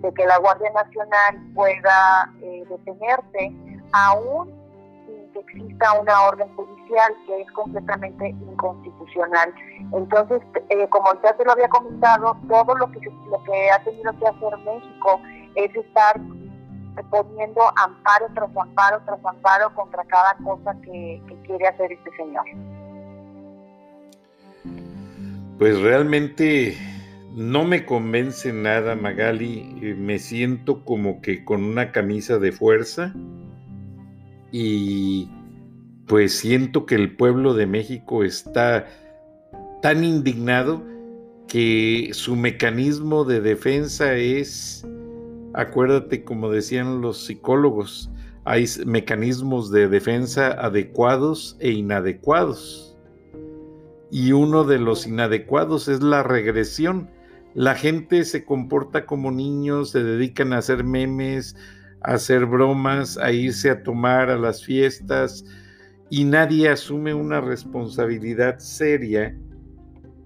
de 0.02 0.12
que 0.12 0.26
la 0.26 0.38
Guardia 0.38 0.70
Nacional 0.70 1.52
pueda 1.54 2.32
eh, 2.42 2.64
detenerte 2.68 3.52
aún 3.92 4.63
que 5.34 5.40
exista 5.40 5.92
una 6.00 6.22
orden 6.22 6.48
judicial 6.54 7.12
que 7.26 7.42
es 7.42 7.50
completamente 7.52 8.28
inconstitucional. 8.28 9.52
Entonces, 9.92 10.40
eh, 10.70 10.88
como 10.88 11.06
ya 11.22 11.36
te 11.36 11.44
lo 11.44 11.52
había 11.52 11.68
comentado, 11.68 12.36
todo 12.48 12.74
lo 12.76 12.90
que, 12.92 13.00
lo 13.30 13.42
que 13.44 13.70
ha 13.70 13.82
tenido 13.82 14.12
que 14.18 14.26
hacer 14.26 14.58
México 14.58 15.20
es 15.56 15.74
estar 15.74 16.20
poniendo 17.10 17.60
amparo 17.76 18.28
tras 18.34 18.56
amparo 18.56 19.02
tras 19.04 19.24
amparo 19.24 19.74
contra 19.74 20.04
cada 20.04 20.36
cosa 20.44 20.76
que, 20.82 21.20
que 21.26 21.42
quiere 21.42 21.66
hacer 21.66 21.92
este 21.92 22.10
señor. 22.16 22.44
Pues 25.58 25.80
realmente 25.80 26.76
no 27.34 27.64
me 27.64 27.84
convence 27.84 28.52
nada, 28.52 28.94
Magali. 28.94 29.78
Eh, 29.82 29.94
me 29.94 30.20
siento 30.20 30.84
como 30.84 31.20
que 31.20 31.44
con 31.44 31.64
una 31.64 31.90
camisa 31.90 32.38
de 32.38 32.52
fuerza 32.52 33.12
y 34.56 35.28
pues 36.06 36.38
siento 36.38 36.86
que 36.86 36.94
el 36.94 37.16
pueblo 37.16 37.54
de 37.54 37.66
México 37.66 38.22
está 38.22 38.86
tan 39.82 40.04
indignado 40.04 40.80
que 41.48 42.10
su 42.12 42.36
mecanismo 42.36 43.24
de 43.24 43.40
defensa 43.40 44.14
es, 44.14 44.86
acuérdate 45.54 46.22
como 46.22 46.50
decían 46.50 47.00
los 47.00 47.26
psicólogos, 47.26 48.12
hay 48.44 48.64
mecanismos 48.86 49.72
de 49.72 49.88
defensa 49.88 50.52
adecuados 50.52 51.56
e 51.58 51.72
inadecuados. 51.72 52.96
Y 54.12 54.30
uno 54.30 54.62
de 54.62 54.78
los 54.78 55.04
inadecuados 55.08 55.88
es 55.88 56.00
la 56.00 56.22
regresión 56.22 57.10
la 57.54 57.76
gente 57.76 58.24
se 58.24 58.44
comporta 58.44 59.06
como 59.06 59.30
niños, 59.30 59.90
se 59.90 60.02
dedican 60.02 60.52
a 60.52 60.58
hacer 60.58 60.82
memes, 60.82 61.56
hacer 62.04 62.46
bromas, 62.46 63.18
a 63.18 63.32
irse 63.32 63.70
a 63.70 63.82
tomar 63.82 64.30
a 64.30 64.38
las 64.38 64.64
fiestas 64.64 65.44
y 66.10 66.24
nadie 66.24 66.68
asume 66.68 67.14
una 67.14 67.40
responsabilidad 67.40 68.58
seria 68.58 69.36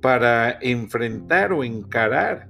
para 0.00 0.58
enfrentar 0.60 1.52
o 1.52 1.64
encarar 1.64 2.48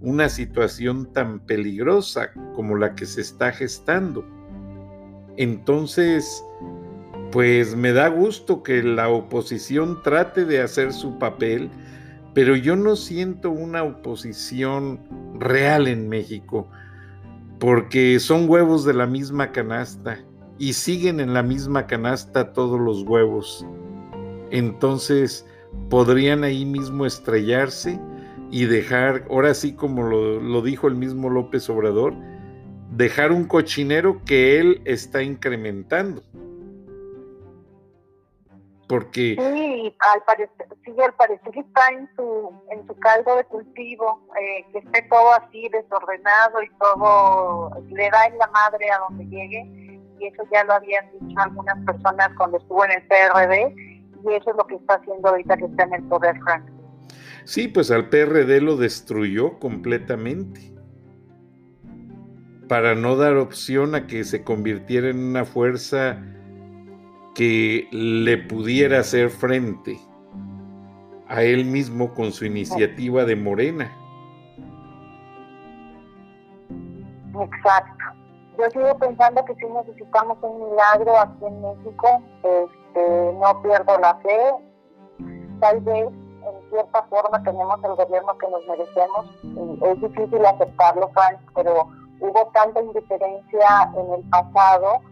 una 0.00 0.28
situación 0.28 1.12
tan 1.12 1.40
peligrosa 1.40 2.30
como 2.54 2.76
la 2.76 2.94
que 2.94 3.06
se 3.06 3.20
está 3.20 3.52
gestando. 3.52 4.24
Entonces, 5.36 6.42
pues 7.30 7.76
me 7.76 7.92
da 7.92 8.08
gusto 8.08 8.62
que 8.62 8.82
la 8.82 9.08
oposición 9.08 10.02
trate 10.02 10.44
de 10.44 10.62
hacer 10.62 10.92
su 10.92 11.18
papel, 11.18 11.70
pero 12.34 12.56
yo 12.56 12.76
no 12.76 12.96
siento 12.96 13.50
una 13.50 13.82
oposición 13.82 15.00
real 15.38 15.88
en 15.88 16.08
México, 16.08 16.70
porque 17.58 18.20
son 18.20 18.48
huevos 18.48 18.84
de 18.84 18.94
la 18.94 19.06
misma 19.06 19.52
canasta 19.52 20.18
y 20.58 20.72
siguen 20.72 21.20
en 21.20 21.34
la 21.34 21.42
misma 21.42 21.86
canasta 21.86 22.52
todos 22.52 22.80
los 22.80 23.02
huevos. 23.02 23.66
Entonces 24.50 25.46
podrían 25.90 26.44
ahí 26.44 26.64
mismo 26.64 27.06
estrellarse 27.06 28.00
y 28.50 28.64
dejar, 28.64 29.26
ahora 29.30 29.54
sí 29.54 29.72
como 29.72 30.02
lo, 30.02 30.40
lo 30.40 30.62
dijo 30.62 30.88
el 30.88 30.94
mismo 30.94 31.30
López 31.30 31.68
Obrador, 31.68 32.14
dejar 32.96 33.32
un 33.32 33.44
cochinero 33.44 34.22
que 34.24 34.58
él 34.58 34.80
está 34.84 35.22
incrementando 35.22 36.22
porque 38.88 39.36
sí 39.38 39.96
al 40.14 40.22
parecer 40.22 40.66
sí 40.84 40.94
al 41.00 41.14
parecer 41.14 41.58
está 41.58 41.88
en 41.92 42.08
su 42.16 42.52
en 42.70 42.86
su 42.86 42.98
caldo 42.98 43.36
de 43.36 43.44
cultivo 43.44 44.26
eh, 44.40 44.64
que 44.72 44.78
esté 44.78 45.02
todo 45.02 45.32
así 45.34 45.68
desordenado 45.68 46.62
y 46.62 46.70
todo 46.78 47.70
le 47.88 48.10
da 48.10 48.26
en 48.26 48.38
la 48.38 48.46
madre 48.48 48.90
a 48.90 48.98
donde 48.98 49.24
llegue 49.26 50.00
y 50.18 50.26
eso 50.26 50.42
ya 50.50 50.64
lo 50.64 50.72
habían 50.74 51.04
dicho 51.12 51.38
algunas 51.40 51.84
personas 51.84 52.30
cuando 52.36 52.56
estuvo 52.56 52.84
en 52.84 52.92
el 52.92 53.02
PRD 53.06 53.74
y 54.24 54.34
eso 54.34 54.50
es 54.50 54.56
lo 54.56 54.66
que 54.66 54.76
está 54.76 54.94
haciendo 54.94 55.28
ahorita 55.28 55.56
que 55.58 55.66
está 55.66 55.84
en 55.84 55.94
el 55.94 56.02
poder 56.04 56.36
Frank. 56.40 56.64
Sí 57.44 57.68
pues 57.68 57.90
al 57.90 58.08
PRD 58.08 58.60
lo 58.60 58.76
destruyó 58.76 59.58
completamente 59.58 60.72
para 62.68 62.94
no 62.94 63.16
dar 63.16 63.36
opción 63.36 63.94
a 63.94 64.06
que 64.06 64.24
se 64.24 64.44
convirtiera 64.44 65.08
en 65.08 65.18
una 65.18 65.44
fuerza 65.44 66.22
que 67.38 67.86
le 67.92 68.36
pudiera 68.36 68.98
hacer 68.98 69.30
frente 69.30 69.96
a 71.28 71.44
él 71.44 71.64
mismo 71.66 72.12
con 72.12 72.32
su 72.32 72.44
iniciativa 72.44 73.24
de 73.24 73.36
Morena. 73.36 73.96
Exacto. 77.40 78.04
Yo 78.58 78.68
sigo 78.70 78.98
pensando 78.98 79.44
que 79.44 79.54
si 79.54 79.66
necesitamos 79.66 80.36
un 80.42 80.68
milagro 80.68 81.16
aquí 81.16 81.44
en 81.44 81.62
México, 81.62 82.22
este, 82.42 83.32
no 83.34 83.62
pierdo 83.62 83.98
la 84.00 84.16
fe. 84.16 84.38
Tal 85.60 85.80
vez 85.82 86.08
en 86.08 86.70
cierta 86.70 87.04
forma 87.04 87.40
tenemos 87.44 87.78
el 87.84 87.94
gobierno 87.94 88.36
que 88.36 88.48
nos 88.48 88.66
merecemos. 88.66 89.26
Es 89.92 90.00
difícil 90.00 90.44
aceptarlo, 90.44 91.08
Frank, 91.10 91.38
pero 91.54 91.86
hubo 92.18 92.50
tanta 92.52 92.82
indiferencia 92.82 93.92
en 93.96 94.12
el 94.12 94.28
pasado 94.28 95.02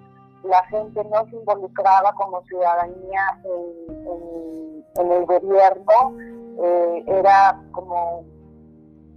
la 0.49 0.65
gente 0.67 1.05
no 1.05 1.25
se 1.31 1.37
involucraba 1.37 2.13
como 2.15 2.43
ciudadanía 2.45 3.41
en, 3.45 5.13
el 5.13 5.27
gobierno, 5.27 6.17
eh, 6.63 7.05
era 7.07 7.61
como 7.73 8.25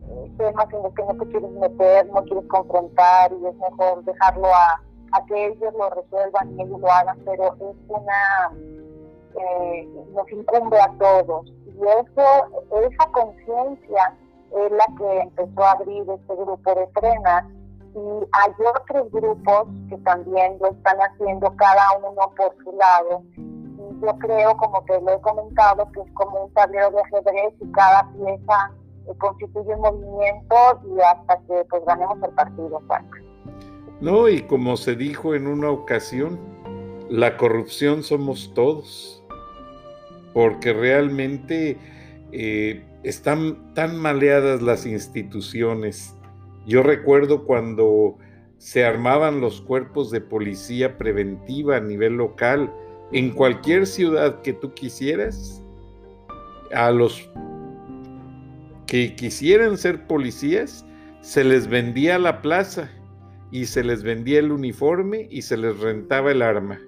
eh, 0.09 0.31
temas 0.37 0.73
en 0.73 0.83
los 0.83 0.93
que 0.93 1.03
no 1.03 1.15
te 1.17 1.27
quieres 1.27 1.51
meter, 1.51 2.05
no 2.07 2.23
quieres 2.23 2.45
confrontar 2.47 3.31
y 3.31 3.45
es 3.45 3.55
mejor 3.55 4.03
dejarlo 4.03 4.47
a, 4.47 4.81
que 5.27 5.47
ellos 5.47 5.73
lo 5.73 5.89
resuelvan 5.89 6.57
y 6.57 6.61
ellos 6.61 6.79
lo 6.79 6.91
hagan, 6.91 7.17
pero 7.25 7.55
es 7.55 7.75
una, 7.87 8.51
eh, 9.35 9.87
nos 10.13 10.31
incumbe 10.31 10.79
a 10.79 10.91
todos. 10.99 11.47
Y 11.65 11.81
eso, 11.81 12.87
esa 12.87 13.11
conciencia 13.11 14.15
es 14.51 14.71
la 14.71 14.85
que 14.97 15.19
empezó 15.21 15.63
a 15.63 15.71
abrir 15.71 16.09
este 16.09 16.35
grupo 16.35 16.75
de 16.75 16.87
frenas 16.87 17.45
y 17.93 18.27
hay 18.31 18.51
otros 18.75 19.11
grupos 19.11 19.67
que 19.89 19.97
también 19.97 20.57
lo 20.59 20.71
están 20.71 20.97
haciendo 20.99 21.55
cada 21.55 21.97
uno 21.97 22.33
por 22.35 22.55
su 22.63 22.71
lado. 22.77 23.23
Y 23.35 24.05
yo 24.05 24.17
creo, 24.19 24.57
como 24.57 24.83
te 24.83 24.99
lo 25.01 25.13
he 25.13 25.21
comentado, 25.21 25.91
que 25.91 26.01
es 26.01 26.11
como 26.13 26.45
un 26.45 26.53
tablero 26.53 26.91
de 26.91 27.01
ajedrez 27.01 27.53
y 27.59 27.71
cada 27.71 28.11
pieza 28.11 28.71
eh, 29.07 29.13
constituye 29.17 29.73
un 29.73 29.81
movimiento 29.81 30.55
y 30.85 31.01
hasta 31.01 31.37
que 31.47 31.65
pues 31.69 31.83
ganemos 31.85 32.17
el 32.23 32.31
partido. 32.31 32.81
No, 34.01 34.29
y 34.29 34.41
como 34.43 34.77
se 34.77 34.95
dijo 34.95 35.35
en 35.35 35.47
una 35.47 35.69
ocasión, 35.69 36.39
la 37.09 37.37
corrupción 37.37 38.03
somos 38.03 38.53
todos, 38.53 39.23
porque 40.33 40.73
realmente 40.73 41.77
eh, 42.31 42.85
están 43.03 43.73
tan 43.73 43.97
maleadas 43.97 44.61
las 44.61 44.85
instituciones, 44.85 46.15
yo 46.69 46.83
recuerdo 46.83 47.45
cuando 47.45 48.19
se 48.59 48.85
armaban 48.85 49.41
los 49.41 49.59
cuerpos 49.59 50.11
de 50.11 50.21
policía 50.21 50.99
preventiva 50.99 51.77
a 51.77 51.79
nivel 51.79 52.13
local, 52.13 52.71
en 53.11 53.31
cualquier 53.31 53.87
ciudad 53.87 54.43
que 54.43 54.53
tú 54.53 54.75
quisieras, 54.75 55.63
a 56.71 56.91
los 56.91 57.27
que 58.85 59.15
quisieran 59.15 59.79
ser 59.79 60.05
policías, 60.05 60.85
se 61.21 61.43
les 61.43 61.67
vendía 61.67 62.19
la 62.19 62.43
plaza 62.43 62.91
y 63.49 63.65
se 63.65 63.83
les 63.83 64.03
vendía 64.03 64.37
el 64.37 64.51
uniforme 64.51 65.27
y 65.31 65.41
se 65.41 65.57
les 65.57 65.79
rentaba 65.79 66.31
el 66.31 66.43
arma. 66.43 66.79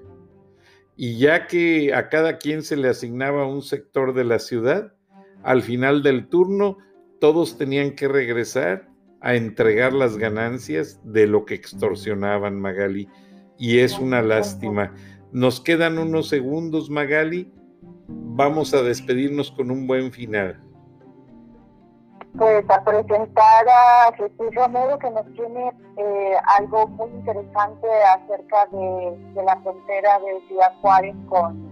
Y 0.96 1.18
ya 1.18 1.48
que 1.48 1.96
a 1.96 2.08
cada 2.10 2.38
quien 2.38 2.62
se 2.62 2.78
le 2.78 2.88
asignaba 2.88 3.48
un 3.48 3.64
sector 3.64 4.14
de 4.14 4.26
la 4.26 4.38
ciudad, 4.38 4.94
al 5.42 5.64
final 5.64 6.04
del 6.04 6.28
turno 6.28 6.78
todos 7.20 7.58
tenían 7.58 7.96
que 7.96 8.08
regresar 8.08 8.91
a 9.22 9.36
entregar 9.36 9.94
las 9.94 10.18
ganancias 10.18 11.00
de 11.04 11.28
lo 11.28 11.46
que 11.46 11.54
extorsionaban 11.54 12.60
Magali. 12.60 13.08
Y 13.58 13.80
es 13.80 14.00
una 14.00 14.22
lástima. 14.22 14.94
Nos 15.32 15.62
quedan 15.62 16.00
unos 16.00 16.28
segundos, 16.30 16.90
Magali. 16.90 17.54
Vamos 18.08 18.74
a 18.74 18.82
despedirnos 18.82 19.52
con 19.52 19.70
un 19.70 19.86
buen 19.86 20.12
final. 20.12 20.60
Pues 22.38 22.68
a 22.70 22.84
presentar 22.84 23.66
a 23.68 24.14
Jesús 24.16 24.56
Romero 24.56 24.98
que 24.98 25.12
nos 25.12 25.26
tiene 25.34 25.72
eh, 25.98 26.34
algo 26.58 26.88
muy 26.88 27.10
interesante 27.10 27.88
acerca 28.16 28.68
de, 28.72 29.44
la 29.44 29.60
frontera 29.62 30.18
de 30.20 30.48
Ciudad 30.48 30.74
Juárez 30.82 31.16
con, 31.28 31.70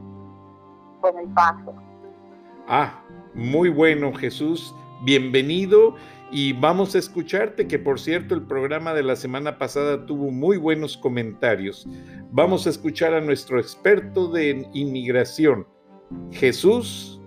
con 1.01 1.17
El 1.17 1.27
Paso. 1.29 1.73
Ah, 2.67 3.01
muy 3.33 3.69
bueno 3.69 4.13
Jesús 4.13 4.75
bienvenido 5.01 5.95
y 6.31 6.53
vamos 6.53 6.95
a 6.95 6.99
escucharte, 6.99 7.67
que 7.67 7.79
por 7.79 7.99
cierto 7.99 8.35
el 8.35 8.43
programa 8.43 8.93
de 8.93 9.03
la 9.03 9.15
semana 9.15 9.57
pasada 9.57 10.05
tuvo 10.05 10.31
muy 10.31 10.57
buenos 10.57 10.97
comentarios. 10.97 11.87
Vamos 12.31 12.67
a 12.67 12.69
escuchar 12.69 13.13
a 13.13 13.21
nuestro 13.21 13.59
experto 13.59 14.27
de 14.27 14.67
inmigración, 14.73 15.67
Jesús. 16.31 17.21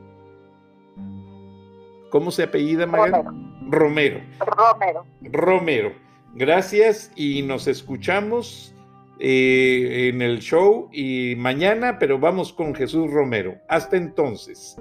¿Cómo 2.10 2.30
se 2.30 2.44
apellida? 2.44 2.86
Romero. 2.86 4.20
Romero. 4.46 5.04
Romero. 5.22 5.92
Gracias 6.34 7.10
y 7.16 7.42
nos 7.42 7.66
escuchamos 7.66 8.74
eh, 9.18 10.10
en 10.12 10.22
el 10.22 10.40
show 10.40 10.88
y 10.92 11.34
mañana, 11.36 11.98
pero 11.98 12.18
vamos 12.18 12.52
con 12.52 12.74
Jesús 12.74 13.10
Romero. 13.10 13.56
Hasta 13.68 13.96
entonces. 13.96 14.76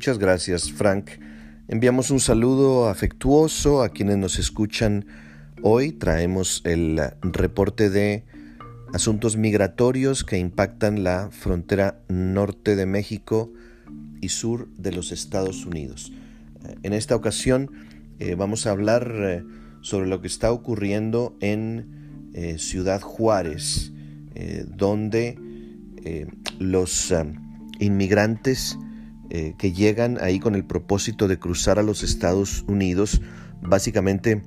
Muchas 0.00 0.18
gracias, 0.18 0.72
Frank. 0.72 1.10
Enviamos 1.68 2.10
un 2.10 2.20
saludo 2.20 2.88
afectuoso 2.88 3.82
a 3.82 3.90
quienes 3.90 4.16
nos 4.16 4.38
escuchan 4.38 5.04
hoy. 5.60 5.92
Traemos 5.92 6.62
el 6.64 6.98
reporte 7.20 7.90
de 7.90 8.24
asuntos 8.94 9.36
migratorios 9.36 10.24
que 10.24 10.38
impactan 10.38 11.04
la 11.04 11.28
frontera 11.30 12.00
norte 12.08 12.76
de 12.76 12.86
México 12.86 13.52
y 14.22 14.30
sur 14.30 14.68
de 14.78 14.92
los 14.92 15.12
Estados 15.12 15.66
Unidos. 15.66 16.14
Eh, 16.64 16.76
en 16.82 16.94
esta 16.94 17.14
ocasión 17.14 17.70
eh, 18.20 18.36
vamos 18.36 18.66
a 18.66 18.70
hablar 18.70 19.12
eh, 19.14 19.44
sobre 19.82 20.08
lo 20.08 20.22
que 20.22 20.28
está 20.28 20.50
ocurriendo 20.50 21.36
en 21.42 22.56
Ciudad 22.56 23.02
Juárez, 23.02 23.92
donde 24.78 25.36
los 26.58 27.12
inmigrantes 27.80 28.78
eh, 29.32 29.54
que 29.56 29.70
llegan 29.70 30.18
ahí 30.20 30.40
con 30.40 30.56
el 30.56 30.64
propósito 30.64 31.28
de 31.28 31.38
cruzar 31.38 31.78
a 31.78 31.84
los 31.84 32.02
Estados 32.02 32.64
Unidos, 32.66 33.22
básicamente 33.62 34.42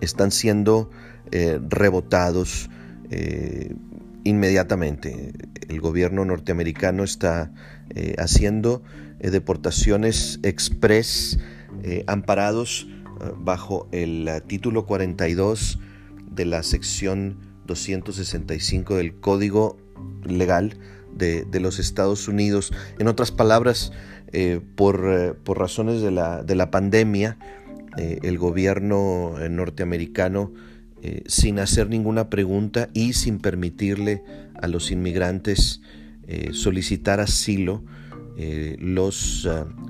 están 0.00 0.30
siendo 0.30 0.88
eh, 1.32 1.58
rebotados 1.68 2.70
eh, 3.10 3.74
inmediatamente. 4.22 5.32
El 5.68 5.80
gobierno 5.80 6.24
norteamericano 6.24 7.02
está 7.02 7.52
haciendo 8.16 8.82
deportaciones 9.18 10.40
express 10.42 11.38
amparados 12.06 12.88
bajo 13.36 13.88
el 13.92 14.30
título 14.46 14.86
42 14.86 15.78
de 16.30 16.44
la 16.46 16.62
sección 16.62 17.38
265 17.66 18.96
del 18.96 19.20
Código 19.20 19.76
Legal 20.24 20.78
de, 21.16 21.60
los 21.60 21.78
Estados 21.78 22.28
Unidos. 22.28 22.72
En 22.98 23.08
otras 23.08 23.30
palabras, 23.32 23.92
eh, 24.32 24.60
por, 24.74 25.06
eh, 25.08 25.32
por, 25.32 25.58
razones 25.58 26.02
de 26.02 26.10
la, 26.10 26.42
de 26.42 26.54
la 26.54 26.70
pandemia, 26.70 27.38
eh, 27.96 28.18
el 28.22 28.38
gobierno 28.38 29.34
norteamericano, 29.48 30.52
sin 31.26 31.58
hacer 31.58 31.90
ninguna 31.90 32.30
pregunta 32.30 32.88
y 32.94 33.12
sin 33.12 33.38
permitirle 33.38 34.22
a 34.54 34.68
los 34.68 34.90
inmigrantes 34.90 35.82
solicitar 36.52 37.20
asilo, 37.20 37.84
los 38.78 39.46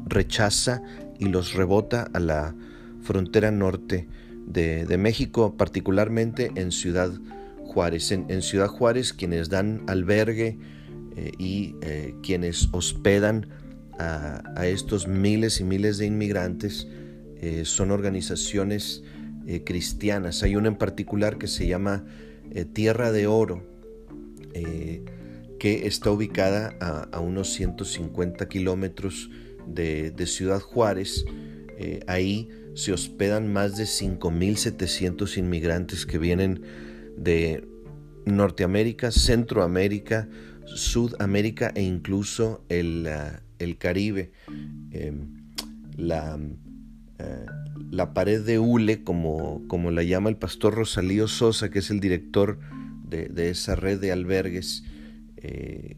rechaza 0.08 0.82
y 1.20 1.26
los 1.26 1.54
rebota 1.54 2.10
a 2.12 2.18
la 2.18 2.56
frontera 3.00 3.52
norte 3.52 4.08
de, 4.44 4.98
México, 4.98 5.54
particularmente 5.56 6.50
en 6.56 6.72
Ciudad 6.72 7.12
Juárez. 7.62 8.10
en 8.10 8.42
Ciudad 8.42 8.66
Juárez, 8.66 9.12
quienes 9.12 9.48
dan 9.48 9.84
albergue, 9.87 10.58
eh, 11.16 11.33
y 11.38 11.77
eh, 11.83 12.14
quienes 12.22 12.68
hospedan 12.72 13.48
a, 13.98 14.66
estos 14.66 15.07
miles 15.07 15.61
y 15.61 15.64
miles 15.64 15.98
de 15.98 16.07
inmigrantes 16.07 16.88
eh, 17.37 17.62
son 17.64 17.92
organizaciones 17.92 19.05
cristianas. 19.64 20.42
Hay 20.42 20.57
una 20.57 20.68
en 20.68 20.77
particular 20.77 21.37
que 21.37 21.46
se 21.48 21.66
llama 21.66 22.07
Tierra 22.72 23.12
de 23.12 23.27
Oro, 23.27 23.62
que 25.59 25.87
está 25.87 26.11
ubicada 26.11 26.74
a, 26.81 27.20
unos 27.20 27.53
150 27.53 28.48
kilómetros 28.48 29.31
de, 29.66 30.11
de, 30.12 30.27
Ciudad 30.27 30.61
Juárez. 30.61 31.27
ahí 32.07 32.48
se 32.74 32.94
hospedan 32.94 33.53
más 33.53 33.77
de 33.77 33.85
5.700 33.85 35.37
inmigrantes 35.37 36.07
que 36.07 36.16
vienen 36.16 36.62
de 37.18 37.68
Norteamérica, 38.24 39.11
Centroamérica, 39.11 40.27
Sudamérica 40.66 41.72
e 41.74 41.83
incluso 41.83 42.64
el, 42.68 43.07
ah, 43.09 43.40
Caribe. 43.79 44.33
Em, 44.90 45.44
la, 45.96 46.38
eh, 47.18 47.46
la, 47.90 48.12
pared 48.12 48.42
de 48.42 48.59
Hule, 48.59 49.05
como, 49.05 49.62
como, 49.68 49.90
la 49.90 50.03
llama 50.03 50.29
el 50.29 50.37
pastor 50.37 50.74
Rosalío 50.74 51.29
Sosa, 51.29 51.70
que 51.70 51.79
es 51.79 51.90
el 51.90 52.00
director 52.00 52.59
de, 53.09 53.50
esa 53.50 53.77
red 53.77 54.00
de 54.00 54.12
albergues 54.12 54.85
eh, 55.37 55.96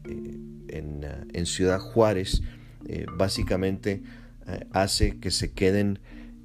en, 0.69 1.03
ah, 1.03 1.25
en, 1.33 1.45
Ciudad 1.45 1.79
Juárez, 1.79 2.41
eh, 2.87 3.05
básicamente 3.17 4.01
hace 4.71 5.19
que 5.19 5.29
se 5.29 5.51
queden 5.51 5.99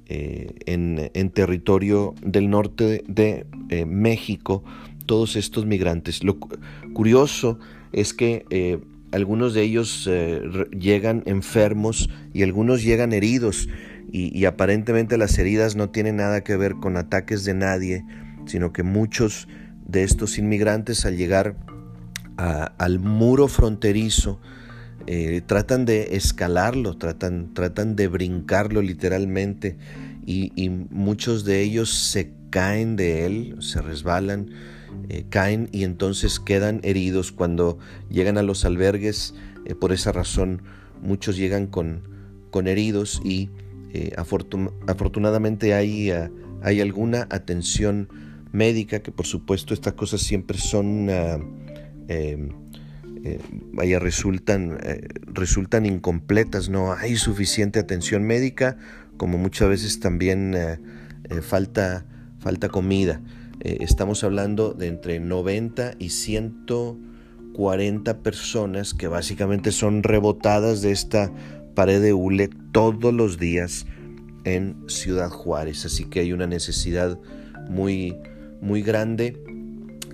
en, 0.07 1.09
en, 1.13 1.29
territorio 1.29 2.15
del 2.21 2.49
norte 2.49 3.01
de, 3.07 3.45
de 3.67 3.85
México 3.85 4.61
todos 5.05 5.37
estos 5.37 5.65
migrantes. 5.65 6.21
Lo 6.21 6.37
curioso 6.93 7.59
es 7.93 8.13
que 8.13 8.45
eh, 8.49 8.79
algunos 9.11 9.53
de 9.53 9.61
ellos 9.61 10.07
eh, 10.09 10.41
llegan 10.77 11.23
enfermos 11.25 12.09
y 12.33 12.43
algunos 12.43 12.83
llegan 12.83 13.13
heridos. 13.13 13.69
Y, 14.11 14.45
aparentemente 14.45 15.17
las 15.17 15.39
heridas 15.39 15.75
no 15.75 15.89
tienen 15.89 16.17
nada 16.17 16.43
que 16.43 16.55
ver 16.55 16.75
con 16.75 16.97
ataques 16.97 17.45
de 17.45 17.55
nadie, 17.55 18.05
sino 18.45 18.71
que 18.71 18.83
muchos 18.83 19.47
de 19.87 20.03
estos 20.03 20.37
inmigrantes 20.37 21.05
al 21.07 21.17
llegar 21.17 21.55
al 22.37 22.99
muro 22.99 23.47
fronterizo 23.47 24.39
eh, 25.07 25.41
tratan 25.45 25.85
de 25.85 26.15
escalarlo, 26.15 26.95
tratan, 26.97 27.55
tratan 27.55 27.95
de 27.95 28.07
brincarlo 28.07 28.83
literalmente 28.83 29.77
y, 30.27 30.51
y 30.55 30.69
muchos 30.69 31.43
de 31.43 31.61
ellos 31.61 31.89
se 31.89 32.33
caen 32.51 32.95
de 32.95 33.25
él, 33.25 33.55
se 33.61 33.81
resbalan 33.81 34.49
eh, 35.09 35.25
caen 35.29 35.69
y 35.71 35.83
entonces 35.83 36.39
quedan 36.39 36.79
heridos 36.83 37.31
cuando 37.31 37.77
llegan 38.09 38.37
a 38.37 38.43
los 38.43 38.65
albergues. 38.65 39.35
Eh, 39.65 39.75
por 39.75 39.91
esa 39.91 40.11
razón 40.11 40.61
muchos 41.01 41.37
llegan 41.37 41.67
con, 41.67 42.01
con 42.51 42.67
heridos 42.67 43.21
y 43.23 43.49
eh, 43.93 44.13
afortunadamente 44.17 45.73
hay, 45.73 46.11
hay 46.61 46.81
alguna 46.81 47.27
atención 47.29 48.09
médica 48.51 49.01
que 49.01 49.11
por 49.11 49.25
supuesto 49.25 49.73
estas 49.73 49.93
cosas 49.93 50.21
siempre 50.21 50.57
son... 50.57 51.09
Em, 52.07 52.49
vaya, 53.71 53.99
resultan, 53.99 54.77
resultan 55.27 55.85
incompletas, 55.85 56.67
no 56.67 56.91
hay 56.91 57.15
suficiente 57.15 57.79
atención 57.79 58.23
médica, 58.23 58.77
como 59.15 59.37
muchas 59.37 59.69
veces 59.69 60.01
también 60.01 60.53
falta, 61.41 62.05
falta 62.39 62.67
comida. 62.67 63.21
Eh, 63.63 63.77
estamos 63.79 64.23
hablando 64.25 64.73
de 64.73 64.87
entre 64.87 65.21
90 65.21 65.93
y 65.97 66.09
140 66.09 68.17
personas 68.19 68.93
que 68.93 69.07
básicamente 69.07 69.71
son 69.71 70.03
rebotadas 70.03 70.81
de 70.81 70.91
esta 70.91 71.31
pared 71.73 72.01
de 72.01 72.11
hule 72.11 72.49
todos 72.73 73.13
los 73.13 73.39
días 73.39 73.85
en 74.43 74.75
Ciudad 74.87 75.29
Juárez. 75.29 75.85
Así 75.85 76.03
que 76.03 76.19
hay 76.19 76.33
una 76.33 76.45
necesidad 76.45 77.17
muy, 77.69 78.17
muy 78.59 78.81
grande, 78.81 79.41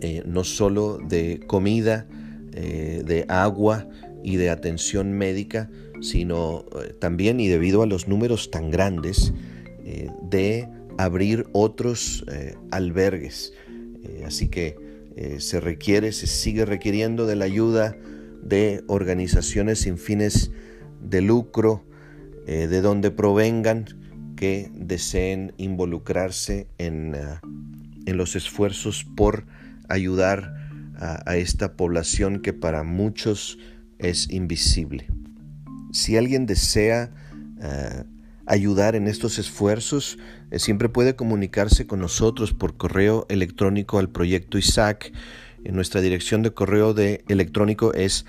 eh, 0.02 0.22
no 0.28 0.44
solo 0.44 1.00
de 1.00 1.40
comida, 1.48 2.06
eh, 2.54 3.02
de 3.04 3.26
agua 3.30 3.88
y 4.24 4.36
de 4.36 4.52
atención 4.52 5.14
médica, 5.14 5.72
sino 6.02 6.66
también 7.00 7.40
y 7.40 7.48
debido 7.48 7.82
a 7.82 7.88
los 7.88 8.08
números 8.08 8.52
tan 8.52 8.70
grandes 8.70 9.34
de 10.30 10.70
abrir 11.00 11.48
otros 11.54 12.26
eh, 12.30 12.56
albergues. 12.72 13.54
Eh, 14.04 14.24
así 14.26 14.50
que 14.50 14.76
eh, 15.16 15.40
se 15.40 15.62
requiere, 15.62 16.12
se 16.12 16.28
sigue 16.28 16.66
requiriendo 16.66 17.26
de 17.26 17.38
la 17.38 17.46
ayuda 17.46 17.96
de 18.44 18.84
organizaciones 18.88 19.80
sin 19.80 19.98
fines 19.98 20.52
de 21.02 21.22
lucro, 21.22 21.86
de 22.46 22.82
donde 22.82 23.12
provengan, 23.12 23.86
que 24.36 24.72
deseen 24.74 25.54
involucrarse 25.58 26.68
en, 26.80 27.16
en 28.08 28.18
los 28.18 28.36
esfuerzos 28.36 29.06
por 29.16 29.46
ayudar 29.88 30.56
a, 30.98 31.36
esta 31.36 31.74
población 31.74 32.42
que 32.42 32.54
para 32.54 32.84
muchos 32.84 33.60
es 34.00 34.32
invisible. 34.32 35.10
Si 35.92 36.18
alguien 36.18 36.48
desea 36.48 37.12
ayudar 38.50 38.96
en 38.96 39.08
estos 39.08 39.40
esfuerzos, 39.40 40.18
eh, 40.52 40.60
siempre 40.60 40.90
puede 40.90 41.16
comunicarse 41.16 41.88
con 41.88 42.00
nosotros 42.00 42.52
por 42.54 42.76
correo 42.76 43.26
electrónico 43.30 44.00
al 44.00 44.10
proyecto 44.10 44.58
Isaac. 44.58 45.14
En 45.64 45.76
nuestra 45.76 46.02
dirección 46.02 46.42
de 46.42 46.52
correo 46.52 46.94
de 46.94 47.24
electrónico 47.28 47.94
es 47.94 48.26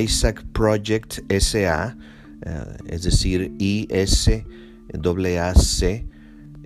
Isaac 0.00 0.44
Project 0.52 1.18
SA, 1.28 1.96
eh, 2.42 2.76
es 2.86 3.02
decir, 3.02 3.52
ISAC 3.58 4.46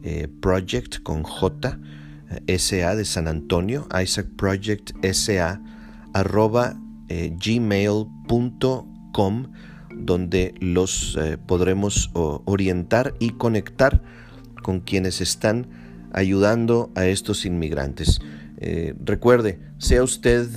eh, 0.03 0.28
Project 0.40 1.03
con 1.03 1.22
J, 1.22 1.78
SA 2.46 2.94
de 2.94 3.05
San 3.05 3.28
Antonio, 3.28 3.88
Isaac 4.01 4.28
Project 4.36 4.92
SA, 5.03 5.61
arroba 6.12 6.78
gmail.com 7.09 8.90
donde 9.95 10.55
los 10.61 11.16
eh, 11.20 11.38
podremos 11.38 12.11
orientar 12.14 13.14
y 13.18 13.30
conectar 13.30 14.03
con 14.62 14.80
quienes 14.80 15.20
están 15.20 15.68
ayudando 16.12 16.91
a 16.95 17.07
estos 17.07 17.45
inmigrantes. 17.47 18.20
Eh, 18.59 18.95
recuerde, 19.05 19.61
sea 19.78 20.03
usted 20.03 20.49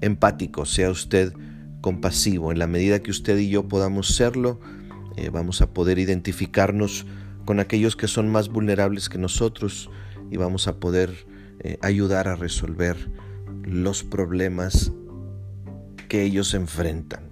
empático, 0.00 0.64
sea 0.64 0.90
usted 0.90 1.32
compasivo. 1.80 2.52
En 2.52 2.58
la 2.58 2.66
medida 2.66 3.00
que 3.00 3.10
usted 3.10 3.38
y 3.38 3.48
yo 3.48 3.68
podamos 3.68 4.08
serlo, 4.08 4.60
eh, 5.16 5.30
vamos 5.30 5.60
a 5.62 5.72
poder 5.72 5.98
identificarnos 5.98 7.06
con 7.44 7.60
aquellos 7.60 7.96
que 7.96 8.08
son 8.08 8.28
más 8.28 8.48
vulnerables 8.48 9.08
que 9.08 9.18
nosotros 9.18 9.90
y 10.30 10.36
vamos 10.36 10.68
a 10.68 10.76
poder 10.76 11.26
ayudar 11.80 12.28
a 12.28 12.36
resolver 12.36 13.10
los 13.64 14.04
problemas 14.04 14.92
que 16.08 16.22
ellos 16.22 16.54
enfrentan. 16.54 17.27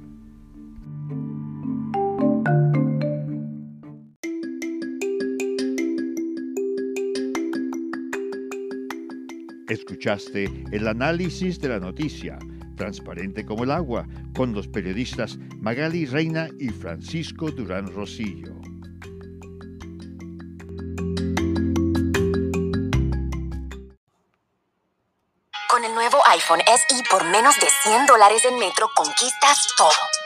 Escuchaste 9.68 10.44
el 10.70 10.86
análisis 10.86 11.58
de 11.58 11.68
la 11.68 11.80
noticia, 11.80 12.38
transparente 12.76 13.44
como 13.44 13.64
el 13.64 13.72
agua, 13.72 14.06
con 14.32 14.52
los 14.52 14.68
periodistas 14.68 15.38
Magali 15.58 16.06
Reina 16.06 16.48
y 16.60 16.68
Francisco 16.68 17.50
Durán 17.50 17.88
Rosillo. 17.88 18.54
Con 25.68 25.84
el 25.84 25.94
nuevo 25.94 26.18
iPhone 26.30 26.60
SE 26.64 27.02
por 27.10 27.24
menos 27.24 27.56
de 27.56 27.66
100 27.82 28.06
dólares 28.06 28.44
en 28.44 28.58
Metro, 28.60 28.88
conquistas 28.94 29.66
todo 29.76 30.25